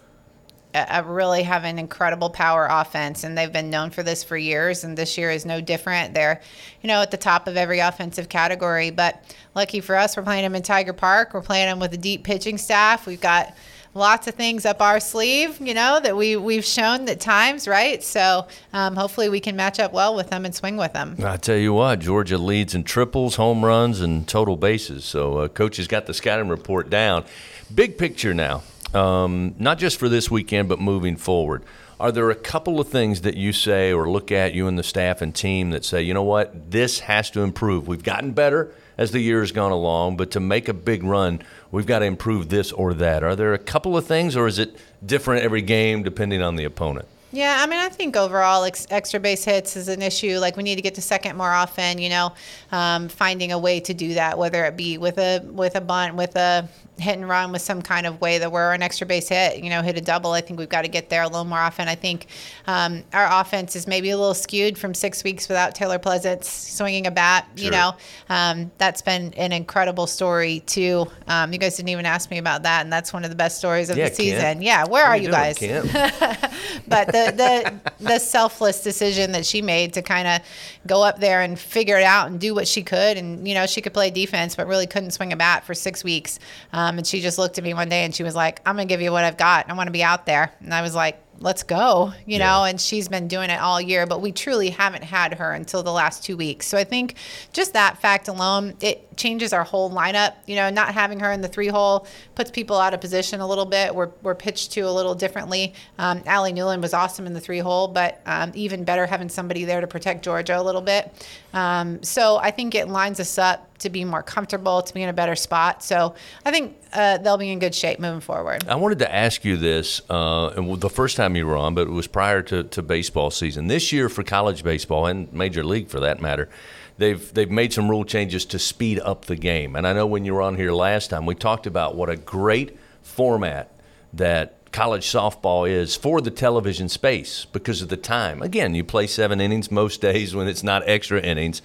uh, 0.74 1.04
really 1.06 1.44
have 1.44 1.64
an 1.66 1.78
incredible 1.78 2.30
power 2.30 2.68
offense, 2.70 3.24
and 3.24 3.38
they've 3.38 3.52
been 3.52 3.70
known 3.70 3.92
for 3.92 4.02
this 4.02 4.24
for 4.24 4.36
years. 4.36 4.84
And 4.84 4.98
this 4.98 5.18
year 5.18 5.30
is 5.30 5.46
no 5.46 5.62
different. 5.62 6.14
They're, 6.14 6.42
you 6.82 6.88
know, 6.88 7.02
at 7.02 7.12
the 7.12 7.18
top 7.18 7.48
of 7.48 7.58
every 7.58 7.80
offensive 7.80 8.30
category. 8.30 8.90
But 8.90 9.24
lucky 9.54 9.82
for 9.82 9.96
us, 9.96 10.18
we're 10.18 10.24
playing 10.24 10.44
them 10.44 10.56
in 10.56 10.64
Tiger 10.64 10.94
Park. 10.94 11.34
We're 11.34 11.42
playing 11.42 11.68
them 11.68 11.80
with 11.80 11.94
a 11.94 11.98
deep 11.98 12.24
pitching 12.24 12.58
staff. 12.58 13.06
We've 13.06 13.22
got 13.22 13.56
lots 13.93 14.27
of 14.27 14.36
things 14.36 14.65
up 14.65 14.82
our 14.82 14.99
sleeve, 14.99 15.60
you 15.60 15.73
know, 15.73 15.99
that 15.99 16.15
we 16.15 16.36
we've 16.36 16.65
shown 16.65 17.08
at 17.10 17.19
times, 17.19 17.67
right? 17.67 18.03
So 18.03 18.47
um, 18.73 18.95
hopefully 18.95 19.29
we 19.29 19.39
can 19.39 19.56
match 19.56 19.79
up 19.79 19.93
well 19.93 20.15
with 20.15 20.29
them 20.29 20.45
and 20.45 20.53
swing 20.53 20.77
with 20.77 20.93
them. 20.93 21.15
I 21.23 21.38
tell 21.38 21.58
you 21.58 21.73
what, 21.73 21.99
Georgia 21.99 22.38
leads 22.38 22.75
in 22.75 22.84
triples, 22.84 23.36
home 23.36 23.63
runs, 23.63 24.01
and 24.01 24.27
total 24.27 24.56
bases. 24.56 25.06
So 25.06 25.38
uh, 25.39 25.47
coach 25.47 25.77
has 25.77 25.88
got 25.88 26.06
the 26.06 26.13
scouting 26.13 26.49
report 26.49 26.89
down. 26.89 27.25
Big 27.73 27.97
picture 27.97 28.34
now, 28.34 28.63
um, 28.93 29.56
not 29.58 29.77
just 29.77 29.97
for 29.97 30.10
this 30.10 30.29
weekend, 30.29 30.69
but 30.69 30.79
moving 30.79 31.15
forward. 31.15 31.63
Are 32.04 32.12
there 32.12 32.30
a 32.30 32.36
couple 32.36 32.82
of 32.82 32.89
things 32.89 33.22
that 33.22 33.38
you 33.38 33.54
say 33.54 33.94
or 33.94 34.10
look 34.10 34.30
at 34.30 34.54
you 34.54 34.68
and 34.68 34.78
the 34.78 34.84
staff 34.84 35.22
and 35.22 35.34
team 35.34 35.70
that 35.70 35.86
say, 35.86 36.02
you 36.02 36.13
know 36.13 36.22
what, 36.22 36.70
this 36.70 37.00
has 37.00 37.32
to 37.32 37.44
improve? 37.44 37.88
We've 37.88 38.04
gotten 38.04 38.34
better 38.34 38.74
as 38.98 39.12
the 39.12 39.22
year 39.22 39.39
has 39.39 39.54
gone 39.54 39.72
along, 39.72 40.18
but 40.18 40.30
to 40.32 40.42
make 40.42 40.68
a 40.68 40.74
big 40.74 41.02
run, 41.02 41.42
we've 41.72 41.86
got 41.86 42.00
to 42.00 42.06
improve 42.06 42.50
this 42.50 42.74
or 42.74 42.94
that. 42.96 43.24
Are 43.24 43.38
there 43.38 43.54
a 43.54 43.58
couple 43.58 43.96
of 43.96 44.06
things, 44.06 44.36
or 44.36 44.48
is 44.48 44.60
it 44.60 44.76
different 45.06 45.46
every 45.46 45.62
game 45.62 46.04
depending 46.04 46.42
on 46.42 46.58
the 46.58 46.66
opponent? 46.66 47.08
Yeah, 47.32 47.58
I 47.62 47.68
mean, 47.68 47.80
I 47.80 47.88
think 47.88 48.18
overall 48.18 48.66
ex- 48.66 48.86
extra 48.92 49.22
base 49.22 49.46
hits 49.46 49.78
is 49.78 49.88
an 49.88 50.02
issue. 50.02 50.39
Like 50.39 50.58
we 50.58 50.63
need 50.63 50.76
to 50.76 50.82
get 50.82 50.96
to 50.96 51.02
second 51.02 51.38
more 51.38 51.52
often. 51.52 52.00
You 52.00 52.10
know, 52.10 52.34
um, 52.74 53.08
finding 53.08 53.54
a 53.54 53.58
way 53.58 53.80
to 53.80 53.94
do 53.94 54.16
that, 54.16 54.38
whether 54.38 54.66
it 54.66 54.76
be 54.76 54.98
with 54.98 55.18
a 55.18 55.39
with 55.44 55.76
a 55.76 55.82
bunt, 55.82 56.16
with 56.16 56.36
a 56.36 56.68
hit 56.99 57.17
and 57.17 57.27
run 57.27 57.51
with 57.51 57.62
some 57.62 57.82
kind 57.82 58.06
of 58.06 58.21
way 58.21 58.38
that 58.38 58.51
we're 58.51 58.71
an 58.71 58.84
extra 58.84 59.08
base 59.08 59.27
hit, 59.27 59.63
you 59.63 59.69
know, 59.69 59.82
hit 59.82 59.97
a 59.97 60.01
double. 60.01 60.32
I 60.32 60.41
think 60.41 60.60
we've 60.60 60.69
got 60.69 60.84
to 60.84 60.88
get 60.88 61.10
there 61.10 61.23
a 61.23 61.27
little 61.27 61.45
more 61.45 61.58
often. 61.58 61.88
I 61.88 61.95
think 61.95 62.27
um, 62.67 63.03
our 63.13 63.41
offense 63.41 63.75
is 63.75 63.88
maybe 63.88 64.12
a 64.12 64.17
little 64.17 64.34
skewed 64.34 64.77
from 64.77 64.93
six 64.93 65.23
weeks 65.23 65.47
without 65.47 65.73
Taylor 65.73 65.97
Pleasants 65.97 66.47
swinging 66.49 67.08
a 67.08 67.12
bat. 67.12 67.47
Sure. 67.56 67.65
You 67.65 67.71
know, 67.71 67.95
um, 68.29 68.71
that's 68.77 69.01
been 69.01 69.34
an 69.34 69.51
incredible 69.51 70.08
story 70.08 70.62
too. 70.65 71.08
Um, 71.27 71.51
you 71.51 71.60
guys 71.60 71.75
didn't 71.77 71.89
even 71.89 72.06
ask 72.06 72.29
me 72.29 72.38
about 72.38 72.63
that, 72.63 72.82
and 72.82 72.93
that's 72.93 73.12
one 73.12 73.23
of 73.23 73.32
the 73.32 73.36
best 73.36 73.58
stories 73.58 73.89
of 73.89 73.97
yeah, 73.97 74.10
the 74.10 74.15
season. 74.15 74.39
Kent. 74.39 74.62
Yeah, 74.62 74.86
where 74.86 75.06
are 75.06 75.17
you, 75.17 75.27
you 75.27 75.32
guys? 75.32 75.58
but 76.88 77.08
the 77.08 77.34
the 77.36 77.73
the 77.99 78.19
selfless 78.19 78.84
decision 78.84 79.32
that 79.32 79.45
she 79.45 79.62
made 79.62 79.93
to 79.93 80.01
kind 80.01 80.27
of 80.27 80.41
go 80.86 81.01
up 81.01 81.19
there 81.19 81.41
and 81.41 81.58
figure 81.58 81.97
it 81.97 82.03
out 82.03 82.27
and 82.27 82.39
do 82.39 82.53
what 82.53 82.67
she 82.67 82.84
could, 82.84 83.17
and 83.17 83.47
you 83.47 83.56
know, 83.56 83.65
she 83.65 83.82
could 83.82 83.93
play 83.93 84.12
defense, 84.12 84.56
but 84.56 84.67
really 84.67 84.86
couldn't 84.86 85.12
swing 85.12 85.34
a 85.34 85.38
bat 85.38 85.65
for 85.65 85.73
six 85.73 86.03
weeks. 86.03 86.39
Um, 86.71 86.83
Um, 86.84 86.98
and 86.98 87.08
she 87.08 87.22
just 87.22 87.38
looked 87.38 87.58
at 87.58 87.63
me 87.63 87.74
one 87.74 87.88
day 87.88 88.04
and 88.04 88.13
she 88.13 88.24
was 88.24 88.36
like, 88.36 88.62
I'm 88.65 88.76
going 88.76 88.88
to 88.88 88.91
give 88.91 89.02
you 89.02 89.12
what 89.12 89.24
I've 89.24 89.38
got. 89.38 89.69
I 89.69 89.74
want 89.74 89.88
to 89.88 89.91
be 89.91 90.04
out 90.04 90.26
there. 90.26 90.54
And 90.60 90.74
I 90.74 90.82
was 90.82 90.93
like, 90.93 91.23
let's 91.39 91.63
go, 91.63 92.13
you 92.26 92.39
know, 92.39 92.63
and 92.63 92.80
she's 92.80 93.10
been 93.10 93.28
doing 93.28 93.50
it 93.50 93.60
all 93.60 93.82
year, 93.82 94.06
but 94.06 94.22
we 94.22 94.32
truly 94.32 94.69
haven't 94.69 95.04
had 95.04 95.34
her 95.36 95.52
until 95.52 95.84
the 95.84 95.91
last 95.91 96.24
two 96.24 96.38
weeks. 96.38 96.67
So 96.67 96.78
I 96.78 96.84
think 96.84 97.15
just 97.52 97.74
that 97.74 98.00
fact 98.02 98.28
alone, 98.28 98.76
it 98.82 99.17
changes 99.17 99.54
our 99.54 99.63
whole 99.63 99.91
lineup. 99.91 100.34
You 100.48 100.56
know, 100.56 100.69
not 100.69 100.93
having 100.93 101.19
her 101.19 101.32
in 101.32 101.41
the 101.41 101.48
three 101.48 101.67
hole 101.67 102.08
puts 102.36 102.52
people 102.52 102.78
out 102.78 102.93
of 102.93 103.02
position 103.02 103.41
a 103.41 103.48
little 103.48 103.65
bit. 103.65 103.93
We're, 103.93 104.12
we're 104.22 104.36
pitched 104.36 104.72
to 104.74 104.82
a 104.82 104.91
little 104.91 105.15
differently. 105.15 105.74
Um, 105.98 106.24
Allie 106.26 106.54
Newland 106.54 106.82
was 106.82 106.93
awesome 106.93 107.28
in 107.28 107.34
the 107.34 107.41
three 107.41 107.60
hole, 107.60 107.88
but 107.88 108.22
um, 108.26 108.52
even 108.56 108.84
better 108.84 109.06
having 109.06 109.30
somebody 109.30 109.65
there 109.65 109.82
to 109.82 109.88
protect 109.88 110.24
Georgia 110.24 110.60
a 110.60 110.63
little 110.63 110.82
bit. 110.82 111.12
Um, 111.54 112.02
so 112.04 112.38
I 112.38 112.52
think 112.52 112.74
it 112.74 112.88
lines 112.88 113.19
us 113.19 113.38
up 113.38 113.69
to 113.80 113.89
be 113.89 114.06
more 114.06 114.24
comfortable, 114.24 114.82
to 114.82 114.93
be 114.93 115.04
in 115.04 115.10
a 115.10 115.13
better 115.13 115.36
spot. 115.36 115.84
So 115.84 116.15
I 116.46 116.52
think 116.52 116.78
uh, 116.93 117.17
they'll 117.17 117.38
be 117.38 117.52
in 117.52 117.60
good 117.60 117.76
shape 117.76 118.00
moving 118.00 118.22
forward. 118.22 118.65
I 118.67 118.76
wanted 118.76 119.00
to 119.00 119.13
ask 119.13 119.43
you 119.43 119.58
this, 119.58 120.02
uh, 120.10 120.50
and 120.50 120.80
the 120.80 120.89
first 120.89 121.17
time 121.17 121.23
you 121.36 121.46
were 121.48 121.58
on, 121.58 121.74
but 121.74 121.88
it 121.88 121.92
was 121.92 122.08
prior 122.08 122.42
to, 122.44 122.64
to 122.64 122.82
baseball 122.82 123.32
season. 123.32 123.68
This 123.68 123.92
year 123.92 124.10
for 124.10 124.24
college 124.24 124.64
baseball 124.64 125.06
and 125.06 125.32
Major 125.34 125.64
League 125.64 125.88
for 125.88 126.00
that 126.02 126.22
matter, 126.22 126.50
they've 126.98 127.34
they've 127.34 127.50
made 127.50 127.74
some 127.74 127.90
rule 127.90 128.06
changes 128.06 128.46
to 128.46 128.60
speed 128.60 129.00
up 129.00 129.26
the 129.26 129.36
game. 129.36 129.76
And 129.76 129.88
I 129.88 129.94
know 129.94 130.06
when 130.06 130.26
you 130.26 130.34
were 130.34 130.42
on 130.42 130.56
here 130.56 130.72
last 130.72 131.10
time, 131.10 131.26
we 131.26 131.36
talked 131.36 131.68
about 131.68 131.96
what 131.96 132.10
a 132.10 132.16
great 132.16 132.78
format 133.02 133.72
that 134.14 134.72
college 134.72 135.06
softball 135.06 135.70
is 135.70 135.96
for 135.96 136.20
the 136.20 136.32
television 136.32 136.90
space 136.90 137.46
because 137.46 137.82
of 137.82 137.90
the 137.90 137.98
time. 137.98 138.42
Again, 138.42 138.76
you 138.76 138.84
play 138.84 139.08
seven 139.08 139.40
innings 139.40 139.72
most 139.72 140.02
days 140.10 140.36
when 140.36 140.48
it's 140.48 140.64
not 140.64 140.84
extra 140.88 141.22
innings, 141.22 141.62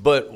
but 0.00 0.32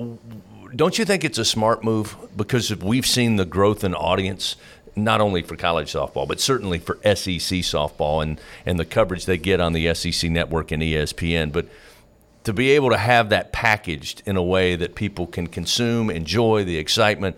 don't 0.77 0.99
you 0.99 1.05
think 1.05 1.25
it's 1.25 1.39
a 1.39 1.45
smart 1.45 1.83
move 1.83 2.17
because 2.37 2.75
we've 2.77 3.07
seen 3.07 3.37
the 3.37 3.45
growth 3.45 3.85
in 3.85 3.95
audience 3.95 4.57
not 5.05 5.21
only 5.21 5.43
for 5.43 5.57
college 5.57 5.93
softball 5.93 6.27
but 6.27 6.41
certainly 6.41 6.79
for 6.79 6.97
SEC 7.05 7.61
softball 7.61 8.23
and 8.23 8.41
and 8.67 8.79
the 8.79 8.85
coverage 8.85 9.27
they 9.27 9.39
get 9.39 9.61
on 9.61 9.73
the 9.73 9.93
SEC 9.95 10.31
network 10.31 10.71
and 10.71 10.83
ESPN 10.83 11.53
but 11.53 11.67
to 12.45 12.53
be 12.53 12.71
able 12.71 12.91
to 12.91 12.97
have 12.97 13.29
that 13.31 13.53
packaged 13.53 14.23
in 14.25 14.37
a 14.37 14.43
way 14.43 14.77
that 14.77 14.95
people 14.95 15.27
can 15.27 15.47
consume 15.47 16.11
enjoy 16.11 16.65
the 16.65 16.79
excitement 16.79 17.37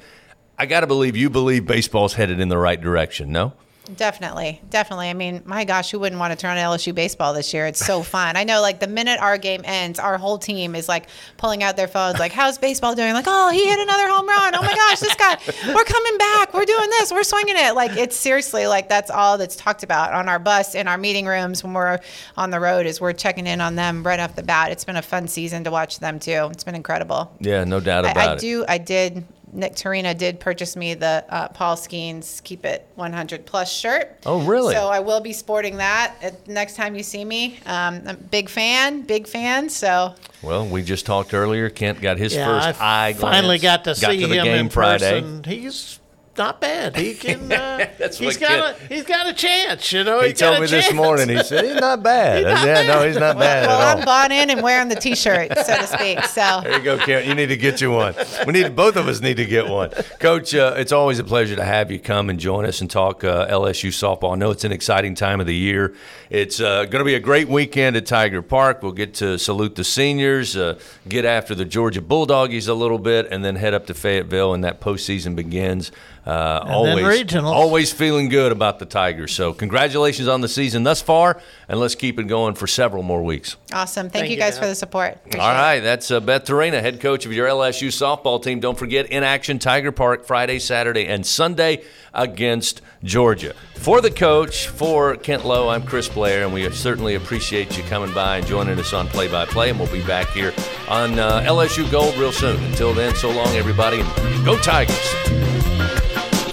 I 0.58 0.66
got 0.66 0.80
to 0.80 0.86
believe 0.86 1.16
you 1.16 1.30
believe 1.30 1.64
baseball's 1.64 2.14
headed 2.14 2.40
in 2.40 2.48
the 2.48 2.58
right 2.58 2.80
direction 2.80 3.32
no 3.32 3.52
Definitely, 3.96 4.60
definitely. 4.70 5.08
I 5.08 5.14
mean, 5.14 5.42
my 5.44 5.64
gosh, 5.64 5.90
who 5.90 5.98
wouldn't 5.98 6.18
want 6.18 6.32
to 6.32 6.36
turn 6.36 6.56
on 6.56 6.56
LSU 6.58 6.94
baseball 6.94 7.32
this 7.34 7.52
year? 7.52 7.66
It's 7.66 7.84
so 7.84 8.02
fun. 8.16 8.36
I 8.36 8.44
know, 8.44 8.60
like 8.60 8.80
the 8.80 8.86
minute 8.86 9.20
our 9.20 9.38
game 9.38 9.62
ends, 9.64 9.98
our 9.98 10.18
whole 10.18 10.38
team 10.38 10.74
is 10.74 10.88
like 10.88 11.08
pulling 11.36 11.62
out 11.62 11.76
their 11.76 11.88
phones, 11.88 12.18
like, 12.18 12.32
"How's 12.32 12.58
baseball 12.58 12.94
doing?" 12.94 13.12
Like, 13.12 13.26
"Oh, 13.28 13.50
he 13.50 13.68
hit 13.68 13.78
another 13.78 14.08
home 14.08 14.28
run. 14.28 14.54
Oh 14.54 14.62
my 14.62 14.74
gosh, 14.74 15.00
this 15.00 15.14
guy, 15.14 15.36
we're 15.74 15.84
coming 15.84 16.18
back. 16.18 16.54
We're 16.54 16.64
doing 16.64 16.90
this. 16.90 17.12
We're 17.12 17.24
swinging 17.24 17.56
it." 17.56 17.74
Like, 17.74 17.96
it's 17.96 18.16
seriously 18.16 18.66
like 18.66 18.88
that's 18.88 19.10
all 19.10 19.38
that's 19.38 19.56
talked 19.56 19.82
about 19.82 20.12
on 20.12 20.28
our 20.28 20.38
bus 20.38 20.74
in 20.74 20.88
our 20.88 20.98
meeting 20.98 21.26
rooms 21.26 21.62
when 21.64 21.72
we're 21.72 21.98
on 22.36 22.50
the 22.50 22.60
road. 22.60 22.86
Is 22.86 23.00
we're 23.00 23.12
checking 23.12 23.46
in 23.46 23.60
on 23.60 23.74
them 23.76 24.02
right 24.02 24.20
off 24.20 24.36
the 24.36 24.42
bat. 24.42 24.70
It's 24.72 24.84
been 24.84 24.96
a 24.96 25.02
fun 25.02 25.28
season 25.28 25.64
to 25.64 25.70
watch 25.70 25.98
them 25.98 26.18
too. 26.18 26.48
It's 26.52 26.64
been 26.64 26.74
incredible. 26.74 27.34
Yeah, 27.40 27.64
no 27.64 27.80
doubt 27.80 28.04
about 28.04 28.16
I, 28.16 28.30
I 28.30 28.34
it. 28.34 28.40
do. 28.40 28.64
I 28.68 28.78
did 28.78 29.24
Nick 29.52 29.74
Torina 29.74 30.16
did 30.16 30.40
purchase 30.40 30.76
me 30.76 30.94
the 30.94 31.24
uh, 31.28 31.48
Paul 31.48 31.76
Skenes 31.76 32.42
Keep 32.42 32.64
It 32.64 32.86
100 32.96 33.46
Plus 33.46 33.70
shirt. 33.72 34.16
Oh, 34.26 34.40
really? 34.42 34.74
So 34.74 34.88
I 34.88 35.00
will 35.00 35.20
be 35.20 35.32
sporting 35.32 35.76
that 35.76 36.14
at, 36.22 36.48
next 36.48 36.76
time 36.76 36.94
you 36.96 37.02
see 37.02 37.24
me. 37.24 37.58
Um, 37.66 38.02
I'm 38.06 38.08
a 38.08 38.14
big 38.14 38.48
fan, 38.48 39.02
big 39.02 39.26
fan. 39.28 39.68
So. 39.68 40.14
Well, 40.42 40.66
we 40.66 40.82
just 40.82 41.06
talked 41.06 41.34
earlier. 41.34 41.70
Kent 41.70 42.00
got 42.00 42.18
his 42.18 42.34
Yeah, 42.34 42.46
first 42.46 42.80
I 42.80 43.08
eye 43.08 43.12
finally 43.12 43.58
glance. 43.58 43.62
got 43.62 43.84
to 43.84 43.94
see 43.94 44.24
the 44.24 44.34
him 44.38 44.44
game 44.44 44.58
in 44.58 44.68
Friday. 44.70 45.20
person. 45.20 45.44
He's 45.44 45.99
not 46.40 46.60
bad. 46.60 46.96
He 46.96 47.14
can. 47.14 47.40
Uh, 47.60 47.86
That's 47.98 48.18
he's 48.18 48.38
what 48.38 48.48
got 48.48 48.76
Kent- 48.78 48.90
a 48.90 48.94
he's 48.94 49.04
got 49.04 49.26
a 49.28 49.32
chance. 49.34 49.92
You 49.92 50.02
know, 50.04 50.20
He 50.20 50.28
he's 50.30 50.38
told 50.38 50.56
a 50.56 50.60
me 50.60 50.66
this 50.66 50.92
morning. 50.92 51.28
He 51.28 51.42
said 51.42 51.64
he's 51.64 51.80
not 51.80 52.02
bad. 52.02 52.44
not 52.44 52.66
yeah, 52.66 52.82
no, 52.86 53.06
he's 53.06 53.16
not 53.16 53.38
bad 53.38 53.66
Well, 53.66 53.80
at 53.80 53.92
I'm 53.92 53.98
all. 54.00 54.04
bought 54.04 54.32
in 54.32 54.50
and 54.50 54.62
wearing 54.62 54.88
the 54.88 54.94
T-shirt, 54.94 55.48
so 55.56 55.76
to 55.76 55.86
speak. 55.86 56.22
So. 56.24 56.60
There 56.62 56.78
you 56.78 56.82
go, 56.84 56.98
Kent. 56.98 57.26
You 57.26 57.34
need 57.34 57.46
to 57.46 57.56
get 57.56 57.80
you 57.80 57.90
one. 57.90 58.14
We 58.46 58.52
need 58.52 58.74
both 58.76 58.96
of 58.96 59.08
us 59.08 59.20
need 59.20 59.36
to 59.38 59.44
get 59.46 59.68
one. 59.68 59.90
Coach, 60.20 60.54
uh, 60.54 60.74
it's 60.76 60.92
always 60.92 61.18
a 61.18 61.24
pleasure 61.24 61.56
to 61.56 61.64
have 61.64 61.90
you 61.90 61.98
come 61.98 62.30
and 62.30 62.38
join 62.40 62.64
us 62.66 62.80
and 62.80 62.90
talk 62.90 63.24
uh, 63.24 63.46
LSU 63.48 63.88
softball. 63.90 64.32
I 64.32 64.36
know 64.36 64.50
it's 64.50 64.64
an 64.64 64.72
exciting 64.72 65.14
time 65.14 65.40
of 65.40 65.46
the 65.46 65.56
year. 65.56 65.94
It's 66.30 66.60
uh, 66.60 66.84
going 66.84 67.00
to 67.00 67.04
be 67.04 67.14
a 67.14 67.20
great 67.20 67.48
weekend 67.48 67.96
at 67.96 68.06
Tiger 68.06 68.42
Park. 68.42 68.82
We'll 68.82 68.92
get 68.92 69.14
to 69.14 69.38
salute 69.38 69.74
the 69.76 69.84
seniors, 69.84 70.56
uh, 70.56 70.78
get 71.08 71.24
after 71.24 71.54
the 71.54 71.64
Georgia 71.64 72.00
Bulldoggies 72.00 72.68
a 72.68 72.74
little 72.74 72.98
bit, 72.98 73.26
and 73.30 73.44
then 73.44 73.56
head 73.56 73.74
up 73.74 73.86
to 73.86 73.94
Fayetteville, 73.94 74.54
and 74.54 74.62
that 74.64 74.80
postseason 74.80 75.34
begins. 75.36 75.90
Uh, 76.30 76.64
always, 76.68 77.04
regionals. 77.04 77.52
always 77.52 77.92
feeling 77.92 78.28
good 78.28 78.52
about 78.52 78.78
the 78.78 78.86
Tigers. 78.86 79.32
So, 79.32 79.52
congratulations 79.52 80.28
on 80.28 80.40
the 80.42 80.48
season 80.48 80.84
thus 80.84 81.02
far, 81.02 81.40
and 81.68 81.80
let's 81.80 81.96
keep 81.96 82.20
it 82.20 82.28
going 82.28 82.54
for 82.54 82.68
several 82.68 83.02
more 83.02 83.22
weeks. 83.24 83.56
Awesome. 83.72 84.04
Thank, 84.04 84.12
Thank 84.12 84.24
you 84.26 84.36
you, 84.36 84.36
guys 84.40 84.54
Dad. 84.54 84.60
for 84.60 84.66
the 84.68 84.74
support. 84.76 85.14
Appreciate 85.16 85.40
All 85.40 85.72
it. 85.74 85.80
that's 85.80 86.08
uh, 86.12 86.20
Beth 86.20 86.44
Torina, 86.44 86.80
head 86.80 87.00
coach 87.00 87.26
of 87.26 87.32
your 87.32 87.48
LSU 87.48 87.88
softball 87.88 88.40
team. 88.40 88.60
Don't 88.60 88.78
forget, 88.78 89.06
in 89.06 89.24
action, 89.24 89.58
Tiger 89.58 89.90
Park, 89.90 90.24
Friday, 90.24 90.60
Saturday, 90.60 91.06
and 91.06 91.26
Sunday 91.26 91.82
against 92.14 92.80
Georgia. 93.02 93.52
For 93.74 94.00
the 94.00 94.10
coach, 94.12 94.68
for 94.68 95.16
Kent 95.16 95.44
Lowe, 95.44 95.68
I'm 95.68 95.82
Chris 95.82 96.08
Blair, 96.08 96.44
and 96.44 96.54
we 96.54 96.70
certainly 96.70 97.16
appreciate 97.16 97.76
you 97.76 97.82
coming 97.84 98.12
by 98.14 98.36
and 98.36 98.46
joining 98.46 98.78
us 98.78 98.92
on 98.92 99.08
Play 99.08 99.26
by 99.26 99.46
Play. 99.46 99.70
And 99.70 99.80
we'll 99.80 99.90
be 99.92 100.04
back 100.06 100.28
here 100.28 100.52
on 100.88 101.18
uh, 101.18 101.40
LSU 101.40 101.90
Gold 101.90 102.16
real 102.18 102.30
soon. 102.30 102.62
Until 102.66 102.94
then, 102.94 103.16
so 103.16 103.30
long, 103.30 103.48
everybody. 103.56 104.00
and 104.00 104.44
Go 104.44 104.56
Tigers. 104.58 105.49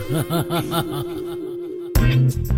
Ha 0.10 0.24
ha 0.30 0.42
ha 0.50 0.62
ha 0.62 0.82
ha 0.82 1.04
ha! 2.50 2.57